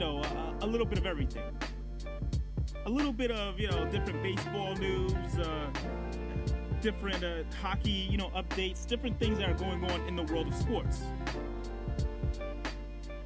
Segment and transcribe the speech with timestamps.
[0.00, 1.44] know a, a little bit of everything
[2.86, 5.66] a little bit of you know different baseball news, uh,
[6.80, 10.48] different uh, hockey you know updates, different things that are going on in the world
[10.48, 11.02] of sports.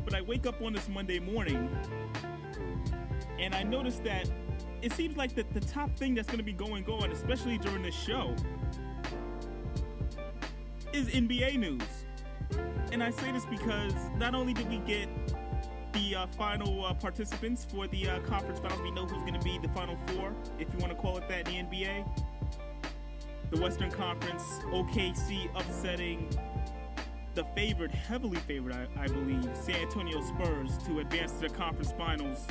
[0.04, 1.68] But I wake up on this Monday morning,
[3.38, 4.30] and I notice that
[4.82, 7.82] it seems like the, the top thing that's going to be going on, especially during
[7.82, 8.34] this show,
[10.92, 11.82] is NBA news.
[12.92, 15.08] And I say this because not only did we get
[15.94, 18.80] the uh, final uh, participants for the uh, conference finals.
[18.82, 21.28] We know who's going to be the final four, if you want to call it
[21.28, 22.06] that, in the NBA.
[23.50, 26.28] The Western Conference, OKC upsetting
[27.34, 31.92] the favored, heavily favored, I, I believe, San Antonio Spurs to advance to the conference
[31.92, 32.46] finals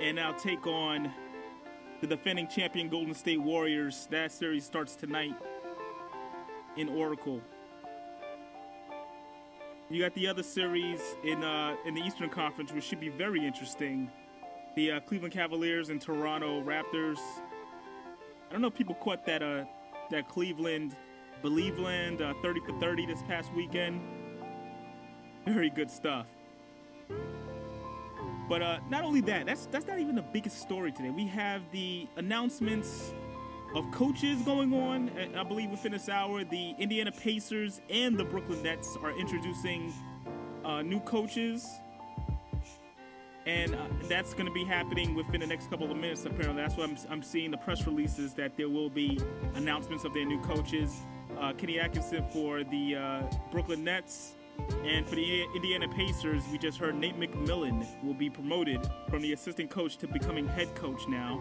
[0.00, 1.12] and now take on
[2.00, 4.06] the defending champion Golden State Warriors.
[4.10, 5.34] That series starts tonight
[6.76, 7.42] in Oracle.
[9.90, 13.46] You got the other series in uh, in the Eastern Conference, which should be very
[13.46, 14.10] interesting.
[14.76, 17.18] The uh, Cleveland Cavaliers and Toronto Raptors.
[18.48, 19.64] I don't know if people caught that uh,
[20.10, 20.94] that Cleveland,
[21.42, 24.02] Believeland, uh, 30 for 30 this past weekend.
[25.46, 26.26] Very good stuff.
[28.46, 31.10] But uh, not only that, that's that's not even the biggest story today.
[31.10, 33.14] We have the announcements
[33.74, 35.10] of coaches going on.
[35.36, 39.92] I believe within this hour, the Indiana Pacers and the Brooklyn Nets are introducing
[40.64, 41.66] uh, new coaches.
[43.46, 46.60] And uh, that's going to be happening within the next couple of minutes, apparently.
[46.60, 49.18] That's what I'm, I'm seeing the press releases that there will be
[49.54, 51.06] announcements of their new coaches.
[51.38, 54.34] Uh, Kenny Atkinson for the uh, Brooklyn Nets.
[54.84, 59.32] And for the Indiana Pacers, we just heard Nate McMillan will be promoted from the
[59.32, 61.40] assistant coach to becoming head coach now.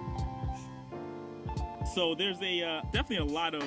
[1.93, 3.63] So there's a uh, definitely a lot of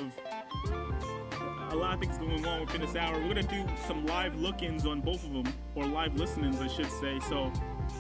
[1.70, 3.14] a lot of things going on within this hour.
[3.14, 6.90] We're gonna do some live look-ins on both of them, or live listenings, I should
[6.90, 7.18] say.
[7.28, 7.52] So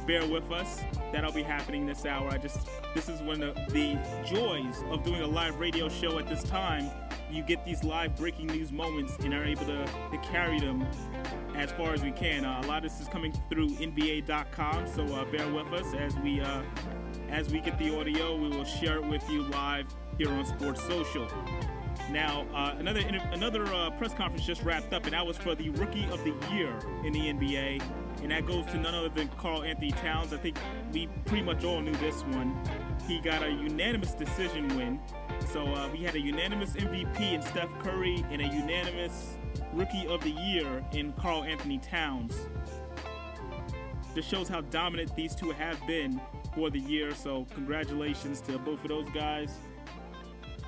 [0.06, 0.80] bear with us.
[1.12, 2.28] That'll be happening this hour.
[2.30, 6.28] I just this is one of the joys of doing a live radio show at
[6.28, 6.90] this time.
[7.30, 10.84] You get these live breaking news moments and are able to, to carry them
[11.54, 12.44] as far as we can.
[12.44, 16.16] Uh, a lot of this is coming through NBA.com, so uh, bear with us as
[16.18, 16.62] we uh,
[17.28, 18.36] as we get the audio.
[18.36, 19.86] We will share it with you live
[20.18, 21.28] here on Sports Social.
[22.10, 23.00] Now, uh, another
[23.32, 26.34] another uh, press conference just wrapped up, and that was for the Rookie of the
[26.52, 27.80] Year in the NBA,
[28.22, 30.32] and that goes to none other than Karl-Anthony Towns.
[30.32, 30.58] I think
[30.92, 32.58] we pretty much all knew this one.
[33.06, 35.00] He got a unanimous decision win.
[35.52, 39.36] So uh, we had a unanimous MVP in Steph Curry and a unanimous
[39.72, 42.48] Rookie of the Year in Karl-Anthony Towns.
[44.16, 46.20] This shows how dominant these two have been
[46.56, 47.14] for the year.
[47.14, 49.54] So congratulations to both of those guys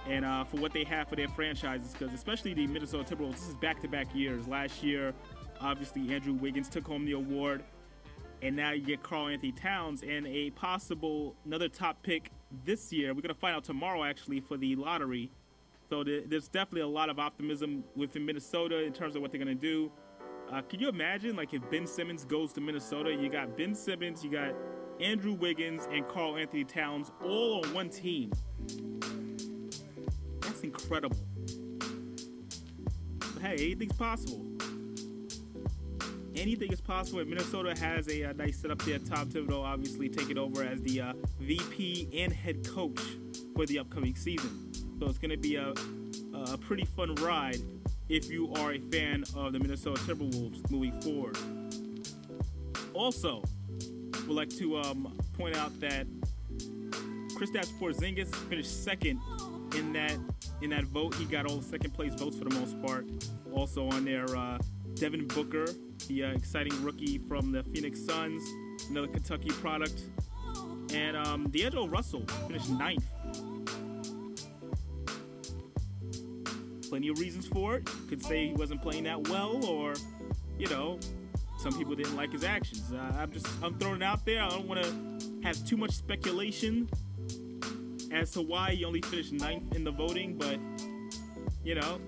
[0.08, 1.92] and uh, for what they have for their franchises.
[1.92, 4.48] Because especially the Minnesota Timberwolves, this is back-to-back years.
[4.48, 5.14] Last year,
[5.60, 7.62] obviously Andrew Wiggins took home the award,
[8.42, 12.30] and now you get Karl-Anthony Towns and a possible another top pick
[12.64, 13.14] this year.
[13.14, 15.30] We're gonna find out tomorrow actually for the lottery.
[15.88, 19.54] So there's definitely a lot of optimism within Minnesota in terms of what they're gonna
[19.54, 19.92] do.
[20.50, 23.12] Uh, can you imagine like if Ben Simmons goes to Minnesota?
[23.12, 24.54] You got Ben Simmons, you got
[25.00, 28.32] Andrew Wiggins, and Karl-Anthony Towns all on one team
[30.62, 31.16] incredible.
[33.18, 34.46] But hey, anything's possible.
[36.34, 37.20] Anything is possible.
[37.20, 38.98] And Minnesota has a, a, nice setup there.
[38.98, 43.00] Tom Thibodeau obviously taking over as the uh, VP and head coach
[43.54, 44.72] for the upcoming season.
[44.98, 45.74] So it's going to be a,
[46.52, 47.60] a pretty fun ride
[48.08, 51.36] if you are a fan of the Minnesota Timberwolves moving forward.
[52.94, 53.42] Also,
[54.26, 56.06] would like to um, point out that
[57.34, 59.20] Kristaps Porzingis finished second
[59.76, 60.16] in that
[60.60, 61.14] in that vote.
[61.14, 63.06] He got all the second place votes for the most part.
[63.52, 64.58] Also on there, uh,
[64.94, 65.66] Devin Booker,
[66.08, 68.42] the uh, exciting rookie from the Phoenix Suns,
[68.90, 70.02] another Kentucky product,
[70.92, 73.04] and um, D'Angelo Russell finished ninth.
[76.88, 77.88] Plenty of reasons for it.
[78.08, 79.94] Could say he wasn't playing that well, or
[80.58, 80.98] you know,
[81.58, 82.92] some people didn't like his actions.
[82.92, 84.42] Uh, I'm just I'm throwing it out there.
[84.42, 86.88] I don't want to have too much speculation
[88.12, 90.58] as to why he only finished ninth in the voting, but
[91.64, 92.00] you know,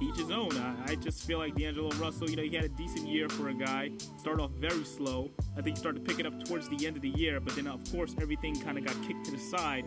[0.00, 0.50] each his own.
[0.56, 3.48] I, I, just feel like D'Angelo Russell, you know, he had a decent year for
[3.48, 3.90] a guy.
[4.18, 5.30] Started off very slow.
[5.56, 7.80] I think he started picking up towards the end of the year, but then of
[7.92, 9.84] course everything kind of got kicked to the side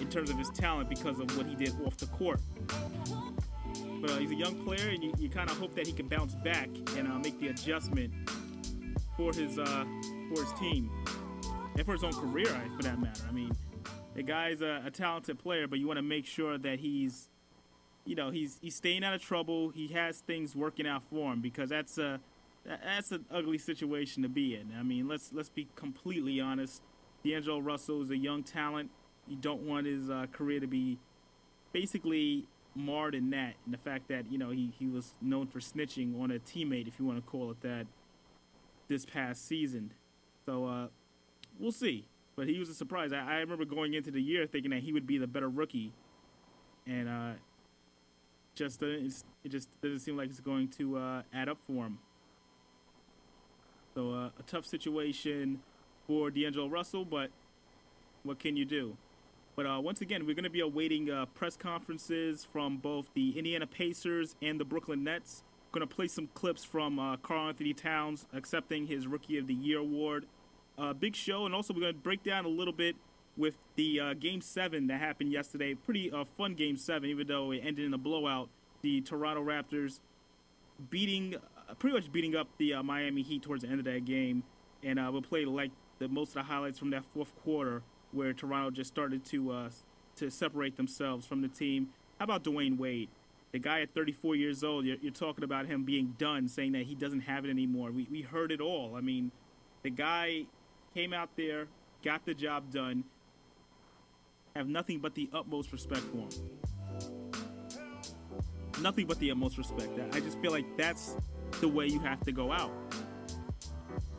[0.00, 2.40] in terms of his talent because of what he did off the court.
[4.00, 6.08] But uh, he's a young player, and you, you kind of hope that he can
[6.08, 8.12] bounce back and uh, make the adjustment
[9.16, 9.84] for his uh,
[10.28, 10.90] for his team
[11.76, 12.46] and for his own career,
[12.76, 13.24] for that matter.
[13.28, 13.50] I mean,
[14.14, 17.28] the guy's a, a talented player, but you want to make sure that he's,
[18.04, 19.70] you know, he's he's staying out of trouble.
[19.70, 22.20] He has things working out for him because that's a
[22.64, 24.72] that's an ugly situation to be in.
[24.78, 26.82] I mean, let's let's be completely honest.
[27.24, 28.90] D'Angelo Russell is a young talent.
[29.26, 30.98] You don't want his uh, career to be
[31.72, 35.60] basically marred in that, and the fact that you know he, he was known for
[35.60, 37.86] snitching on a teammate, if you want to call it that,
[38.88, 39.92] this past season.
[40.46, 40.86] So uh,
[41.58, 42.04] we'll see.
[42.36, 43.12] But he was a surprise.
[43.12, 45.92] I, I, remember going into the year thinking that he would be the better rookie,
[46.86, 47.32] and uh,
[48.54, 51.98] just uh, it just doesn't seem like it's going to uh, add up for him.
[53.94, 55.60] So uh, a tough situation
[56.06, 57.30] for D'Angelo Russell, but
[58.24, 58.96] what can you do?
[59.56, 63.38] But uh, once again, we're going to be awaiting uh, press conferences from both the
[63.38, 65.44] Indiana Pacers and the Brooklyn Nets.
[65.70, 69.78] Going to play some clips from uh, Karl-Anthony Towns accepting his Rookie of the Year
[69.78, 70.26] award.
[70.76, 72.96] Uh, big show, and also we're going to break down a little bit
[73.36, 75.74] with the uh, Game 7 that happened yesterday.
[75.74, 78.48] Pretty uh, fun Game 7, even though it ended in a blowout.
[78.82, 80.00] The Toronto Raptors
[80.90, 81.36] beating,
[81.78, 84.42] pretty much beating up the Miami Heat towards the end of that game.
[84.82, 87.82] And we'll play like the most of the highlights from that fourth quarter
[88.14, 89.70] where Toronto just started to uh,
[90.16, 91.88] to separate themselves from the team.
[92.18, 93.08] How about Dwyane Wade?
[93.52, 96.82] The guy at 34 years old, you're, you're, talking about him being done, saying that
[96.82, 97.92] he doesn't have it anymore.
[97.92, 98.96] We, we heard it all.
[98.96, 99.30] I mean,
[99.82, 100.46] the guy
[100.94, 101.66] came out there,
[102.04, 103.02] got the job done,
[104.54, 106.28] have nothing but the utmost respect for him.
[108.80, 109.90] Nothing but the utmost respect.
[110.12, 111.16] I just feel like that's
[111.60, 112.70] the way you have to go out.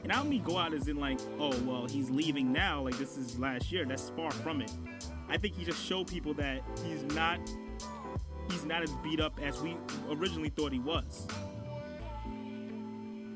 [0.04, 2.98] And I don't mean go out as in like, oh well, he's leaving now, like
[2.98, 3.86] this is last year.
[3.86, 4.72] That's far from it.
[5.30, 7.40] I think he just showed people that he's not
[8.52, 9.78] he's not as beat up as we
[10.10, 11.28] originally thought he was.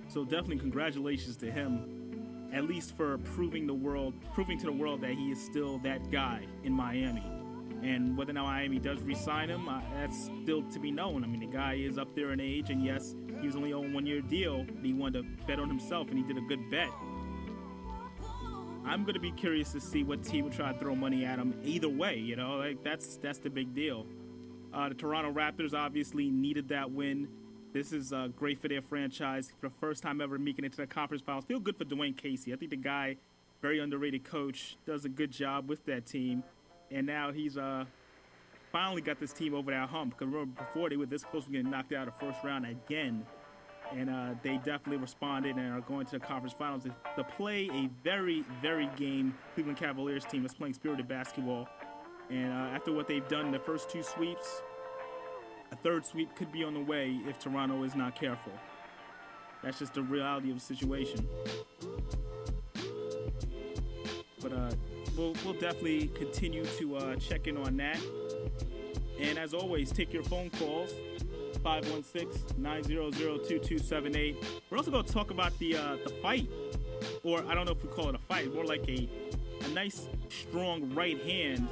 [0.09, 1.98] So definitely congratulations to him,
[2.53, 6.11] at least for proving the world, proving to the world that he is still that
[6.11, 7.23] guy in Miami.
[7.81, 11.23] And whether or not Miami does re-sign him, uh, that's still to be known.
[11.23, 13.93] I mean, the guy is up there in age, and yes, he was only on
[13.93, 14.65] one-year deal.
[14.81, 16.89] he wanted to bet on himself, and he did a good bet.
[18.85, 21.53] I'm gonna be curious to see what team would try to throw money at him.
[21.63, 24.07] Either way, you know, like that's that's the big deal.
[24.73, 27.27] Uh, the Toronto Raptors obviously needed that win.
[27.71, 30.77] This is uh, great for their franchise for the first time ever making it to
[30.77, 31.45] the conference finals.
[31.45, 32.51] Feel good for Dwane Casey.
[32.51, 33.17] I think the guy,
[33.61, 36.43] very underrated coach, does a good job with that team
[36.91, 37.85] and now he's uh
[38.71, 40.17] finally got this team over that hump.
[40.17, 42.65] Because remember, before they were this close to getting knocked out of the first round
[42.65, 43.25] again,
[43.91, 47.89] and uh, they definitely responded and are going to the conference finals to, play a
[48.03, 51.67] very, very game Cleveland Cavaliers team that's playing spirited basketball.
[52.29, 54.61] And uh, after what they've done in the first two sweeps,
[55.71, 58.53] a third sweep could be on the way if Toronto is not careful.
[59.63, 61.27] That's just the reality of the situation.
[64.41, 64.71] But uh,
[65.17, 67.99] we'll, we'll definitely continue to uh, check in on that.
[69.19, 70.93] And as always, take your phone calls
[71.59, 74.45] 516-900-2278.
[74.69, 76.49] We're also going to talk about the uh, the fight,
[77.23, 79.09] or I don't know if we call it a fight, more like a
[79.65, 81.67] a nice strong right hand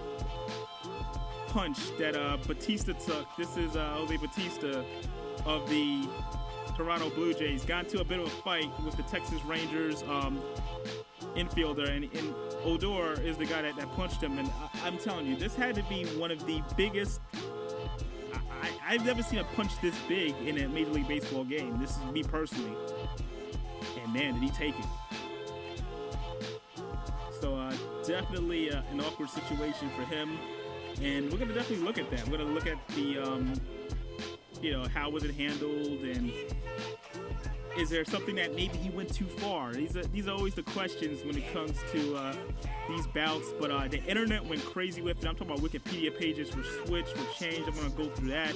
[1.47, 3.27] punch that uh, Bautista took.
[3.37, 4.83] This is uh, Jose Bautista
[5.45, 6.07] of the
[6.75, 7.63] Toronto Blue Jays.
[7.65, 10.41] Got into a bit of a fight with the Texas Rangers um,
[11.35, 14.37] infielder, and, and Odor is the guy that, that punched him.
[14.37, 14.49] And
[14.83, 17.21] I, am telling you, this had to be one of the biggest.
[18.83, 21.79] I, have never seen a punch this big in a Major League Baseball game.
[21.79, 22.75] This is me personally.
[24.01, 24.85] And man, did he take it.
[27.39, 27.73] So uh,
[28.05, 30.37] definitely uh, an awkward situation for him.
[31.01, 32.27] And we're to definitely look at that.
[32.27, 33.53] We're to look at the, um,
[34.61, 36.31] you know, how was it handled and
[37.77, 39.71] is there something that maybe he went too far?
[39.73, 42.35] These are these are always the questions when it comes to uh,
[42.89, 43.53] these bouts.
[43.59, 45.27] But uh, the internet went crazy with it.
[45.27, 47.67] I'm talking about Wikipedia pages were switched, were changed.
[47.67, 48.55] I'm gonna go through that.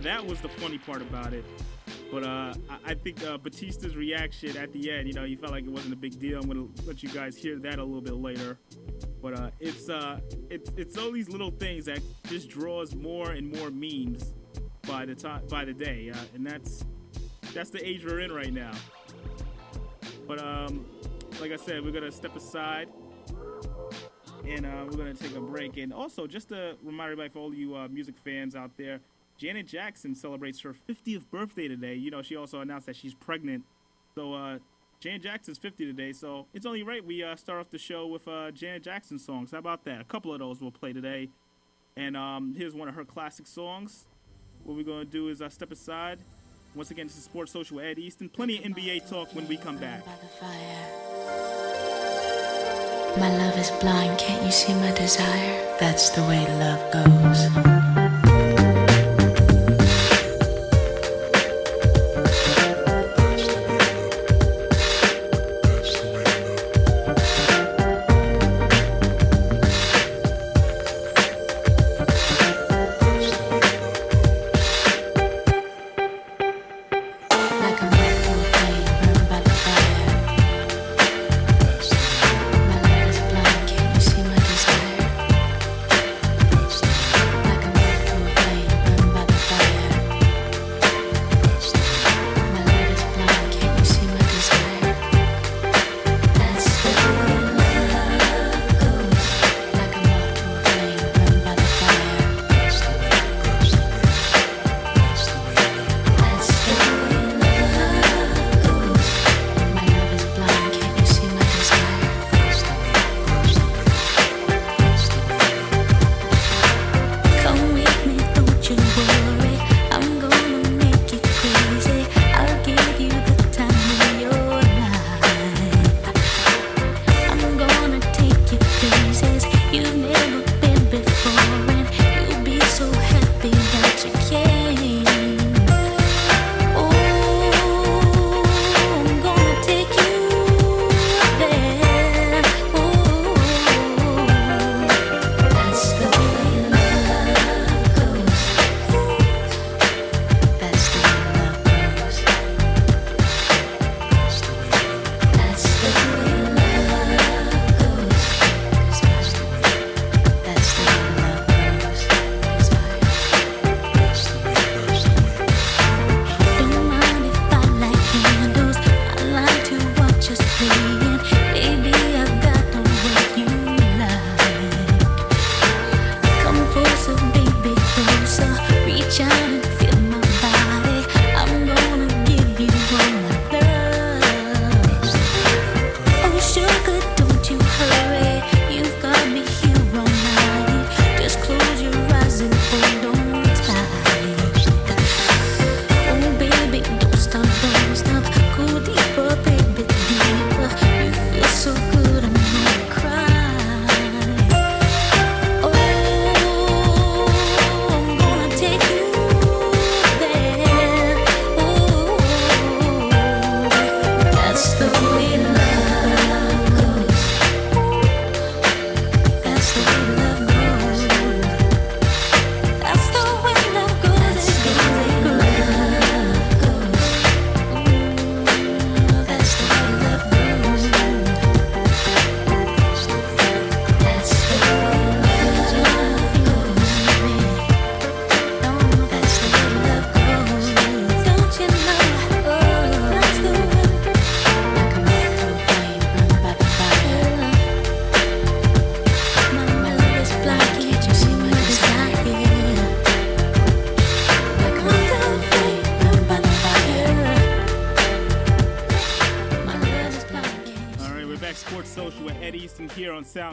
[0.00, 1.44] That was the funny part about it.
[2.10, 5.64] But uh, I, think uh, Bautista's reaction at the end, you know, he felt like
[5.64, 6.40] it wasn't a big deal.
[6.40, 8.58] I'm gonna let you guys hear that a little bit later.
[9.22, 13.56] But uh, it's uh, it's it's all these little things that just draws more and
[13.56, 14.34] more memes
[14.88, 16.84] by the time by the day, uh, and that's
[17.54, 18.72] that's the age we're in right now.
[20.26, 20.86] But um,
[21.40, 22.88] like I said, we're gonna step aside
[24.46, 25.76] and uh, we're gonna take a break.
[25.76, 29.00] And also, just a reminder, everybody, for all you uh, music fans out there,
[29.40, 31.94] Janet Jackson celebrates her 50th birthday today.
[31.94, 33.64] You know, she also announced that she's pregnant.
[34.14, 34.58] So uh,
[35.00, 38.28] Janet Jackson's 50 today, so it's only right we uh, start off the show with
[38.28, 39.52] uh, Janet Jackson songs.
[39.52, 40.02] How about that?
[40.02, 41.30] A couple of those we'll play today.
[41.96, 44.06] And um, here's one of her classic songs
[44.64, 46.18] what we're going to do is uh, step aside.
[46.74, 48.28] Once again, this is Sports Social Ed Easton.
[48.28, 50.06] Plenty of NBA talk when we come back.
[53.16, 55.76] My love is blind, can't you see my desire?
[55.80, 58.19] That's the way love goes.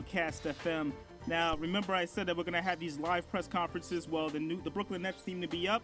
[0.07, 0.91] Soundcast FM.
[1.25, 4.07] Now, remember I said that we're going to have these live press conferences.
[4.07, 5.83] Well, the new the Brooklyn Nets seem to be up,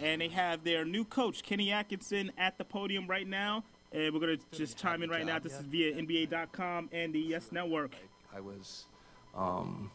[0.00, 3.64] and they have their new coach Kenny Atkinson at the podium right now.
[3.92, 5.38] And we're going to just chime in right now.
[5.38, 7.92] This is via NBA.com and the Yes Network.
[8.34, 8.86] I was,
[9.34, 9.90] um,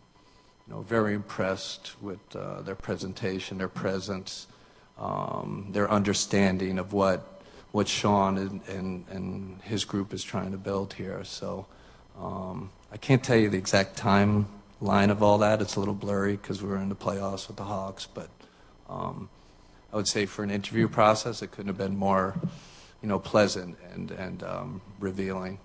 [0.68, 4.48] you know, very impressed with uh, their presentation, their presence,
[5.00, 7.34] um, their understanding of what
[7.72, 11.24] what Sean and, and, and, his group is trying to build here.
[11.24, 11.68] So.
[12.18, 15.62] Um, I can't tell you the exact timeline of all that.
[15.62, 18.28] It's a little blurry because we were in the playoffs with the Hawks, but
[18.90, 19.30] um,
[19.94, 22.34] I would say for an interview process, it couldn't have been more,
[23.04, 25.60] you know, pleasant and and um, revealing.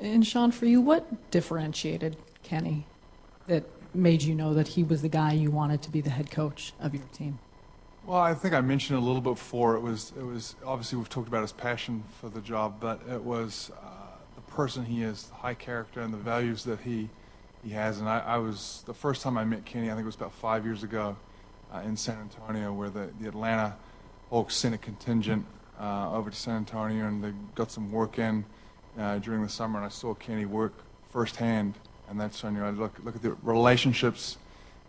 [0.00, 2.86] And Sean, for you, what differentiated Kenny
[3.46, 6.30] that made you know that he was the guy you wanted to be the head
[6.30, 7.40] coach of your team?
[8.06, 9.74] Well, I think I mentioned a little bit before.
[9.76, 13.22] It was it was obviously we've talked about his passion for the job, but it
[13.22, 13.70] was.
[14.58, 17.08] Person he is, the high character, and the values that he
[17.62, 18.00] he has.
[18.00, 19.86] And I, I was the first time I met Kenny.
[19.86, 21.16] I think it was about five years ago
[21.72, 23.76] uh, in San Antonio, where the, the Atlanta
[24.30, 25.46] Hawks sent a contingent
[25.80, 28.44] uh, over to San Antonio, and they got some work in
[28.98, 29.78] uh, during the summer.
[29.78, 30.72] And I saw Kenny work
[31.08, 31.74] firsthand,
[32.10, 34.38] and that's when you know, look look at the relationships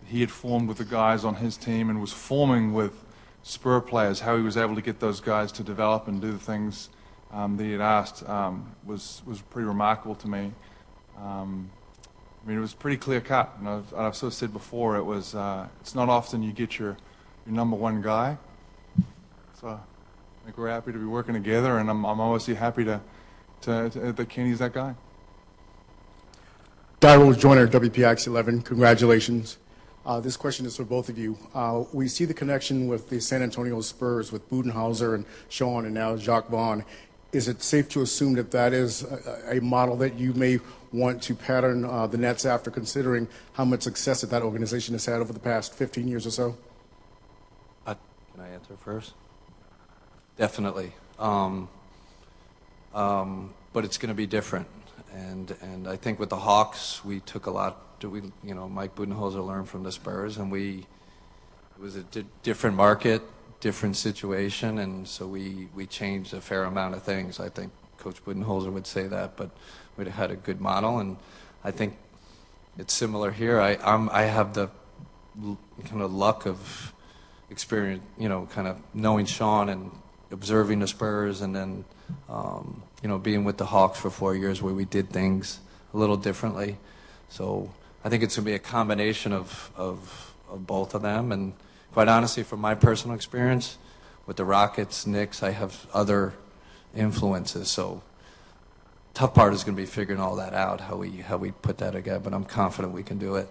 [0.08, 3.06] he had formed with the guys on his team, and was forming with
[3.44, 6.40] Spur players, how he was able to get those guys to develop and do the
[6.40, 6.90] things
[7.32, 10.52] um, that he had asked um, was was pretty remarkable to me.
[11.18, 11.70] Um,
[12.44, 13.54] I mean, it was pretty clear cut.
[13.60, 16.80] And I've, I've sort of said before, it was uh, it's not often you get
[16.80, 16.98] your
[17.46, 18.38] your number one guy.
[19.60, 23.02] So I think we're happy to be working together, and I'm I'm obviously happy to,
[23.62, 24.96] to, to that Kenny's that guy.
[27.02, 28.62] Daryl Joyner, WPIX 11.
[28.64, 29.58] Congratulations.
[30.06, 31.38] Uh, this question is for both of you.
[31.54, 35.94] Uh, we see the connection with the San Antonio Spurs with Budenholzer and Sean and
[35.94, 36.84] now Jacque Vaughn.
[37.32, 40.60] Is it safe to assume that that is a, a model that you may
[40.92, 45.06] want to pattern uh, the Nets after, considering how much success that that organization has
[45.06, 46.58] had over the past 15 years or so?
[47.86, 47.96] Uh,
[48.34, 49.14] can I answer first?
[50.38, 50.94] Definitely.
[51.20, 51.70] Um,
[52.96, 54.68] um, but it's going to be different.
[55.14, 58.04] And, and I think with the Hawks, we took a lot.
[58.04, 60.86] We, you know, Mike Budenholzer learned from the Spurs, and we
[61.80, 63.22] it was a di- different market,
[63.60, 67.40] different situation, and so we we changed a fair amount of things.
[67.40, 69.50] I think Coach Budenholzer would say that, but
[69.98, 71.18] we had a good model, and
[71.64, 71.98] I think
[72.78, 73.60] it's similar here.
[73.60, 74.70] I I'm, I have the
[75.86, 76.94] kind of luck of
[77.50, 79.92] experience, you know, kind of knowing Sean and
[80.32, 81.86] observing the Spurs, and then
[82.30, 85.60] um, you know being with the Hawks for four years, where we did things
[85.94, 86.78] a little differently.
[87.30, 87.72] So
[88.04, 91.54] I think it's going to be a combination of, of of both of them, and
[91.94, 93.78] quite honestly, from my personal experience
[94.26, 96.34] with the Rockets, Knicks, I have other
[96.96, 97.70] influences.
[97.70, 98.04] So
[99.14, 101.78] tough part is going to be figuring all that out, how we how we put
[101.80, 102.20] that together.
[102.20, 103.48] But I'm confident we can do it.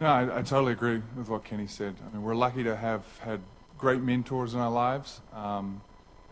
[0.00, 1.94] No, I, I totally agree with what Kenny said.
[2.06, 3.40] I mean, we're lucky to have had
[3.76, 5.20] great mentors in our lives.
[5.32, 5.82] Um,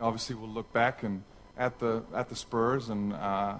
[0.00, 1.22] obviously, we'll look back and
[1.56, 3.56] at the at the Spurs and uh,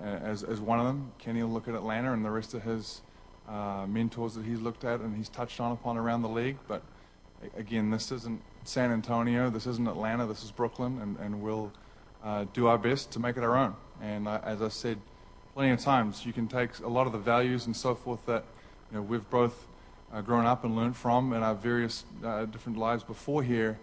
[0.00, 1.12] as as one of them.
[1.18, 3.00] Kenny will look at Atlanta and the rest of his
[3.48, 6.56] uh, mentors that he's looked at and he's touched on upon around the league.
[6.66, 6.82] But
[7.56, 11.72] again, this isn't San Antonio, this isn't Atlanta, this is Brooklyn, and and we'll
[12.24, 13.74] uh, do our best to make it our own.
[14.02, 14.98] And uh, as I said
[15.54, 18.44] plenty of times, you can take a lot of the values and so forth that
[18.90, 19.66] you know we've both
[20.12, 23.78] uh, grown up and learned from in our various uh, different lives before here.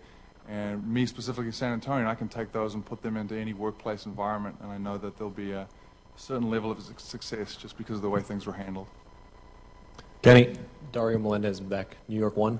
[0.48, 4.06] And me specifically, San Antonio, I can take those and put them into any workplace
[4.06, 5.68] environment, and I know that there'll be a
[6.18, 8.88] certain level of success just because of the way things were handled.
[10.24, 10.56] Kenny.
[10.92, 12.60] Dario Melendez back, New York One.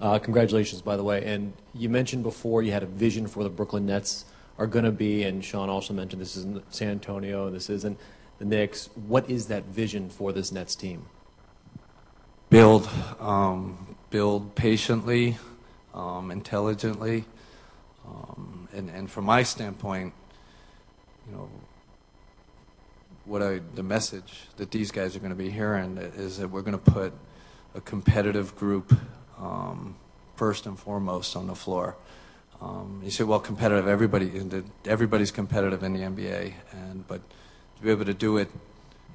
[0.00, 1.24] Uh, congratulations, by the way.
[1.24, 4.26] And you mentioned before you had a vision for the Brooklyn Nets
[4.58, 7.98] are going to be, and Sean also mentioned this isn't San Antonio, this isn't
[8.38, 8.90] the Knicks.
[9.06, 11.06] What is that vision for this Nets team?
[12.54, 15.36] build um, build patiently,
[15.92, 17.24] um, intelligently,
[18.06, 20.12] um, and and from my standpoint,
[21.26, 21.50] you know,
[23.24, 26.62] what I the message that these guys are going to be hearing is that we're
[26.62, 27.12] going to put
[27.74, 28.94] a competitive group
[29.38, 29.96] um,
[30.36, 31.96] first and foremost on the floor.
[32.60, 33.88] Um, you say, well, competitive.
[33.88, 34.30] Everybody,
[34.84, 37.20] everybody's competitive in the NBA, and but
[37.76, 38.50] to be able to do it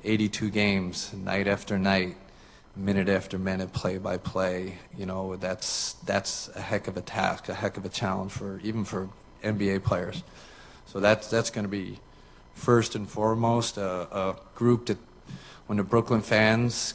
[0.03, 2.17] 82 games night after night
[2.75, 4.77] minute after minute, play by play.
[4.97, 8.59] You know, that's that's a heck of a task, a heck of a challenge for
[8.63, 9.09] even for
[9.43, 10.23] NBA players.
[10.85, 11.99] So that's that's going to be
[12.59, 14.97] first and foremost a, a group that
[15.67, 16.93] when the Brooklyn fans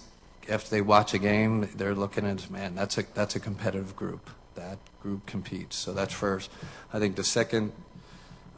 [0.48, 4.30] after they watch a game, they're looking at man, that's a that's a competitive group.
[4.54, 5.76] That group competes.
[5.76, 6.50] So that's first.
[6.92, 7.72] I think the second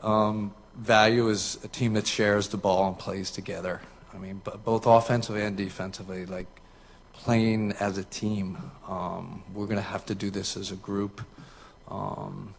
[0.03, 3.81] um, value is a team that shares the ball and plays together.
[4.14, 6.47] I mean, b- both offensively and defensively, like
[7.12, 8.59] playing as a team.
[8.88, 11.23] Um, we're going to have to do this as a group.
[11.88, 12.55] Um,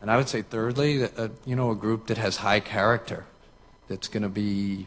[0.00, 3.24] and I would say, thirdly, that, uh, you know, a group that has high character,
[3.92, 4.86] that's going to be,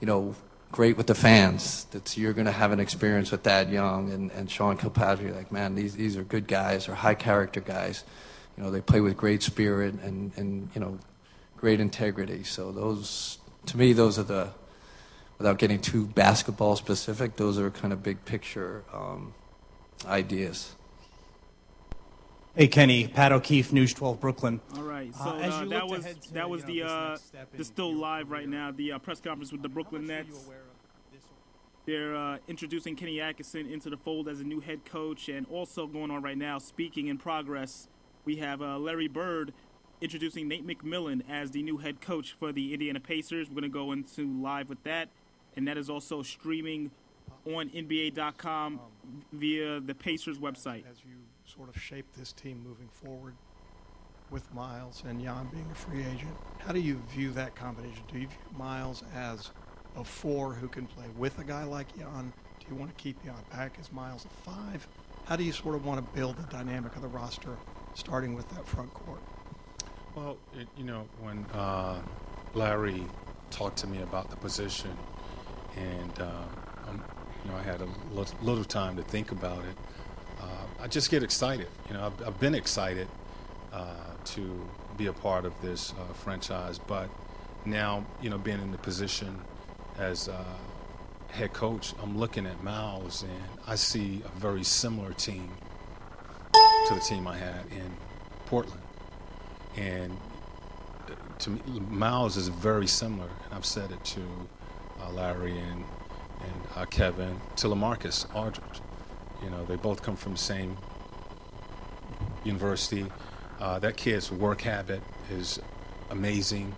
[0.00, 0.36] you know,
[0.70, 1.86] great with the fans.
[1.90, 5.34] That's you're going to have an experience with Thad Young and, and Sean Kilpatrick.
[5.34, 8.04] Like, man, these these are good guys, or high character guys.
[8.56, 10.98] You know, they play with great spirit and and you know,
[11.56, 12.44] great integrity.
[12.44, 14.50] So those, to me, those are the
[15.38, 19.34] without getting too basketball specific, those are kind of big picture um,
[20.06, 20.74] ideas.
[22.56, 24.60] Hey Kenny, Pat O'Keefe, News 12 Brooklyn.
[24.76, 27.16] All right, Uh, so as uh, that was to, that was you the know,
[27.56, 28.72] this uh, still live right now.
[28.72, 30.40] The uh, press conference with the Brooklyn How much were Nets.
[30.40, 31.22] you aware of this?
[31.86, 35.86] They're uh, introducing Kenny Atkinson into the fold as a new head coach, and also
[35.86, 37.86] going on right now, speaking in progress.
[38.24, 39.52] We have uh, Larry Bird
[40.00, 43.48] introducing Nate McMillan as the new head coach for the Indiana Pacers.
[43.48, 45.08] We're going to go into live with that,
[45.56, 46.90] and that is also streaming
[47.46, 48.80] on NBA.com
[49.32, 50.82] via the Pacers website.
[51.56, 53.34] Sort of shape this team moving forward
[54.30, 58.04] with Miles and Ian being a free agent, how do you view that combination?
[58.12, 59.50] Do you view Miles as
[59.96, 62.32] a four who can play with a guy like Ian?
[62.60, 64.86] Do you want to keep Ian back as Miles a five?
[65.24, 67.56] How do you sort of want to build the dynamic of the roster,
[67.94, 69.20] starting with that front court?
[70.14, 72.00] Well, it, you know, when uh,
[72.54, 73.04] Larry
[73.50, 74.96] talked to me about the position,
[75.76, 76.44] and uh,
[77.44, 77.88] you know, I had a
[78.40, 79.76] little time to think about it.
[80.82, 81.68] I just get excited.
[81.88, 83.06] You know, I've, I've been excited
[83.72, 87.08] uh, to be a part of this uh, franchise, but
[87.64, 89.38] now, you know, being in the position
[89.98, 90.44] as uh,
[91.28, 95.50] head coach, I'm looking at Miles, and I see a very similar team
[96.88, 97.94] to the team I had in
[98.46, 98.82] Portland.
[99.76, 100.16] And
[101.06, 104.22] uh, to me, Miles is very similar, and I've said it to
[105.02, 105.84] uh, Larry and
[106.42, 108.80] and uh, Kevin, to LaMarcus Aldridge.
[109.42, 110.76] You know, they both come from the same
[112.44, 113.06] university.
[113.60, 115.60] Uh, that kid's work habit is
[116.10, 116.74] amazing.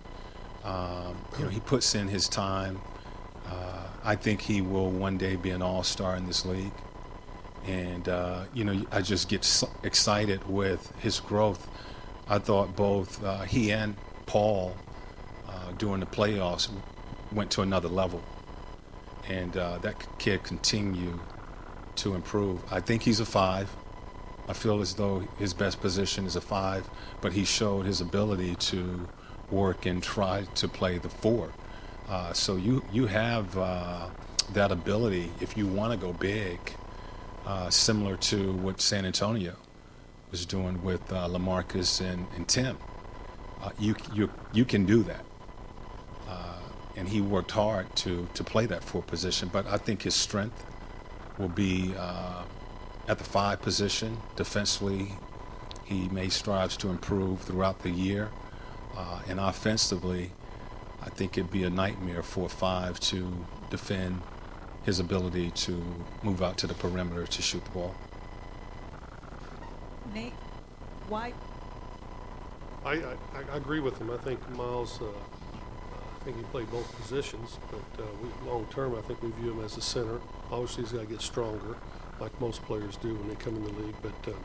[0.63, 2.81] Um, you know, he puts in his time.
[3.45, 6.71] Uh, I think he will one day be an all-star in this league.
[7.65, 11.67] And, uh, you know, I just get so excited with his growth.
[12.27, 13.95] I thought both uh, he and
[14.25, 14.75] Paul
[15.47, 16.69] uh, during the playoffs
[17.31, 18.21] went to another level.
[19.29, 21.19] And uh, that kid continue
[21.97, 22.61] to improve.
[22.71, 23.69] I think he's a five.
[24.47, 26.89] I feel as though his best position is a five,
[27.21, 29.07] but he showed his ability to
[29.49, 31.53] work and try to play the four.
[32.09, 34.09] Uh, so you you have uh,
[34.51, 36.59] that ability if you want to go big,
[37.45, 39.55] uh, similar to what San Antonio
[40.31, 42.77] was doing with uh, LaMarcus and, and Tim.
[43.61, 45.23] Uh, you you you can do that,
[46.27, 46.59] uh,
[46.97, 49.49] and he worked hard to to play that four position.
[49.53, 50.65] But I think his strength
[51.37, 51.93] will be
[53.07, 55.13] at the five position defensively.
[55.85, 58.29] He made strides to improve throughout the year.
[58.95, 60.31] Uh, and offensively,
[61.01, 64.21] I think it'd be a nightmare for five to defend
[64.83, 65.83] his ability to
[66.21, 67.95] move out to the perimeter to shoot the ball.
[70.13, 70.33] Nate,
[71.09, 71.33] why?
[72.85, 73.15] I, I,
[73.51, 74.11] I agree with him.
[74.11, 75.05] I think Miles, uh,
[76.23, 79.51] I think he played both positions, but uh, we, long term, I think we view
[79.51, 80.21] him as a center.
[80.49, 81.75] Obviously, he's got to get stronger,
[82.21, 84.35] like most players do when they come in the league, but uh,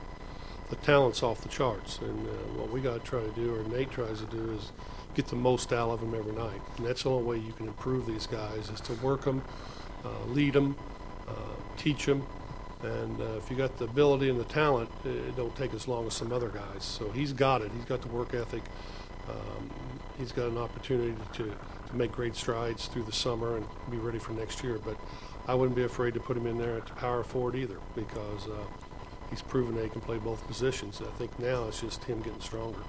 [0.71, 2.01] the talent's off the charts.
[2.01, 4.73] And uh, what we got to try to do, or Nate tries to do, is
[5.15, 6.61] get the most out of them every night.
[6.79, 9.45] And that's the only way you can improve these guys is to work them,
[10.05, 10.75] uh, lead them,
[11.29, 11.33] uh,
[11.77, 12.27] teach them.
[12.83, 16.09] And uh, if you got the ability and the talent, it don't take as long
[16.09, 16.83] as some other guys.
[16.83, 17.71] So he's got it.
[17.73, 18.65] He's got the work ethic.
[19.29, 19.71] Um,
[20.19, 24.19] he's got an opportunity to, to make great strides through the summer and be ready
[24.19, 24.79] for next year.
[24.85, 24.97] But
[25.47, 28.49] I wouldn't be afraid to put him in there at the power forward either because
[28.49, 28.65] uh,
[29.31, 31.01] he's proven that he can play both positions.
[31.01, 32.81] I think now it's just him getting stronger.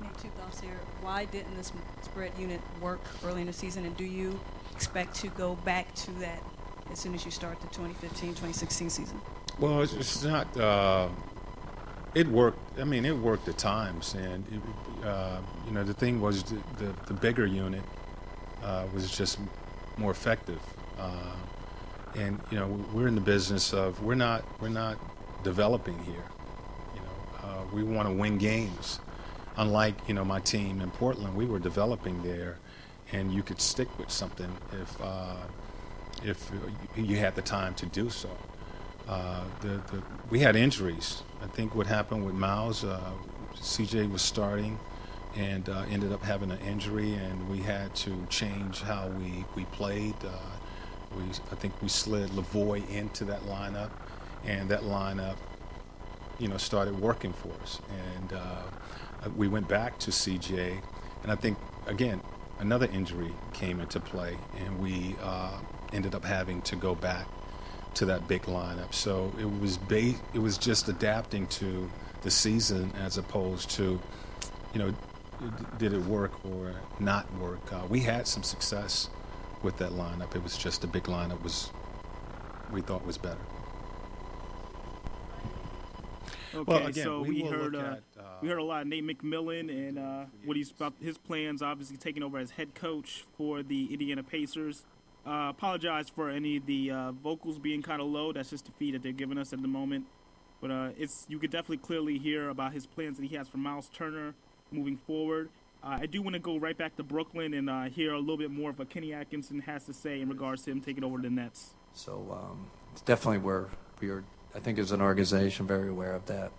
[0.00, 0.80] Nate, two thoughts here.
[1.02, 4.38] Why didn't this spread unit work early in the season, and do you
[4.74, 6.42] expect to go back to that
[6.90, 9.20] as soon as you start the 2015-2016 season?
[9.58, 10.56] Well, it's, it's not.
[10.56, 11.08] Uh,
[12.14, 12.58] it worked.
[12.80, 16.58] I mean, it worked at times, and it, uh, you know, the thing was the,
[16.78, 17.82] the, the bigger unit
[18.62, 19.38] uh, was just
[19.96, 20.60] more effective.
[20.98, 21.34] Uh,
[22.14, 24.98] and you know, we're in the business of we're not we're not
[25.42, 26.24] developing here.
[26.94, 29.00] You know, uh, we want to win games.
[29.56, 32.58] Unlike you know my team in Portland, we were developing there,
[33.12, 35.36] and you could stick with something if uh,
[36.24, 36.50] if
[36.96, 38.30] you had the time to do so.
[39.08, 41.22] Uh, the, the, we had injuries.
[41.42, 43.12] I think what happened with Miles, uh,
[43.56, 44.78] CJ was starting
[45.34, 49.64] and uh, ended up having an injury, and we had to change how we, we
[49.66, 50.14] played.
[50.24, 50.30] Uh,
[51.16, 53.90] we, I think we slid Lavoy into that lineup,
[54.44, 55.36] and that lineup,
[56.38, 57.80] you know, started working for us.
[58.16, 58.62] And uh,
[59.36, 60.80] we went back to CJ,
[61.22, 62.20] and I think again
[62.58, 65.16] another injury came into play, and we
[65.92, 67.26] ended up having to go back
[67.94, 68.94] to that big lineup.
[68.94, 71.90] So it was ba- it was just adapting to
[72.22, 74.00] the season as opposed to,
[74.72, 74.94] you know,
[75.78, 77.72] did it work or not work?
[77.72, 79.10] Uh, we had some success
[79.62, 80.34] with that lineup.
[80.34, 81.70] It was just a big lineup was
[82.70, 83.40] we thought was better.
[86.54, 88.88] Okay, Well, again, so we we, heard uh, at, uh, we heard a lot of
[88.88, 91.62] Nate McMillan and uh, what he's about his plans.
[91.62, 94.84] Obviously, taking over as head coach for the Indiana Pacers.
[95.24, 98.32] Uh, apologize for any of the uh, vocals being kind of low.
[98.32, 100.06] That's just the feed that they're giving us at the moment.
[100.60, 103.58] But uh, it's you could definitely clearly hear about his plans that he has for
[103.58, 104.34] Miles Turner
[104.70, 105.48] moving forward.
[105.82, 108.36] Uh, I do want to go right back to Brooklyn and uh, hear a little
[108.36, 111.18] bit more of what Kenny Atkinson has to say in regards to him taking over
[111.18, 111.74] the Nets.
[111.92, 113.68] So um, it's definitely where
[114.00, 116.52] we are, I think as an organization, very aware of that.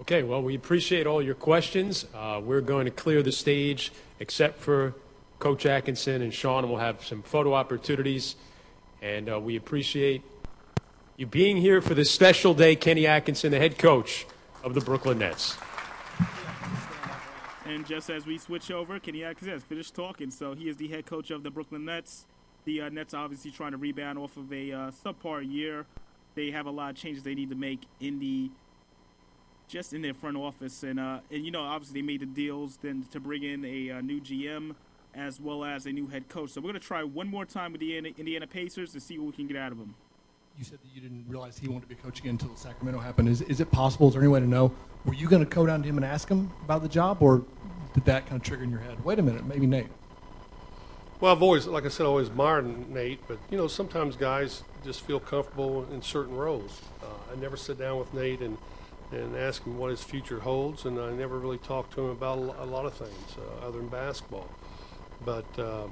[0.00, 2.06] Okay, well, we appreciate all your questions.
[2.14, 4.94] Uh, we're going to clear the stage except for
[5.38, 8.34] Coach Atkinson and Sean We'll have some photo opportunities,
[9.02, 10.22] and uh, we appreciate
[11.18, 12.76] you being here for this special day.
[12.76, 14.26] Kenny Atkinson, the head coach
[14.64, 15.58] of the Brooklyn Nets.
[17.66, 20.30] And just as we switch over, Kenny Atkinson has finished talking.
[20.30, 22.24] So he is the head coach of the Brooklyn Nets.
[22.64, 25.84] The uh, Nets obviously trying to rebound off of a uh, subpar year.
[26.36, 28.50] They have a lot of changes they need to make in the
[29.70, 32.78] just in their front office, and uh, and you know obviously they made the deals
[32.82, 34.74] then to bring in a uh, new GM
[35.14, 36.50] as well as a new head coach.
[36.50, 39.32] So we're gonna try one more time with the Indiana Pacers to see what we
[39.32, 39.94] can get out of them.
[40.58, 43.28] You said that you didn't realize he wanted to be coaching until Sacramento happened.
[43.28, 44.08] Is is it possible?
[44.08, 44.72] Is there any way to know?
[45.04, 47.44] Were you going to go down to him and ask him about the job, or
[47.94, 49.02] did that kind of trigger in your head?
[49.04, 49.86] Wait a minute, maybe Nate.
[51.20, 54.62] Well, I've always, like I said, I always admired Nate, but you know, sometimes guys
[54.84, 56.80] just feel comfortable in certain roles.
[57.02, 58.56] Uh, I never sit down with Nate and
[59.12, 62.38] and ask him what his future holds, and I never really talked to him about
[62.58, 64.48] a lot of things uh, other than basketball.
[65.24, 65.88] But uh,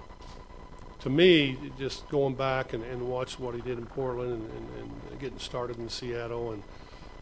[1.00, 4.90] to me, just going back and, and watch what he did in Portland and, and,
[5.10, 6.62] and getting started in Seattle and,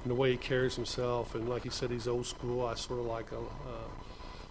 [0.03, 2.65] and, the way he carries himself, and like he said, he's old school.
[2.65, 3.89] I sort of like a, uh,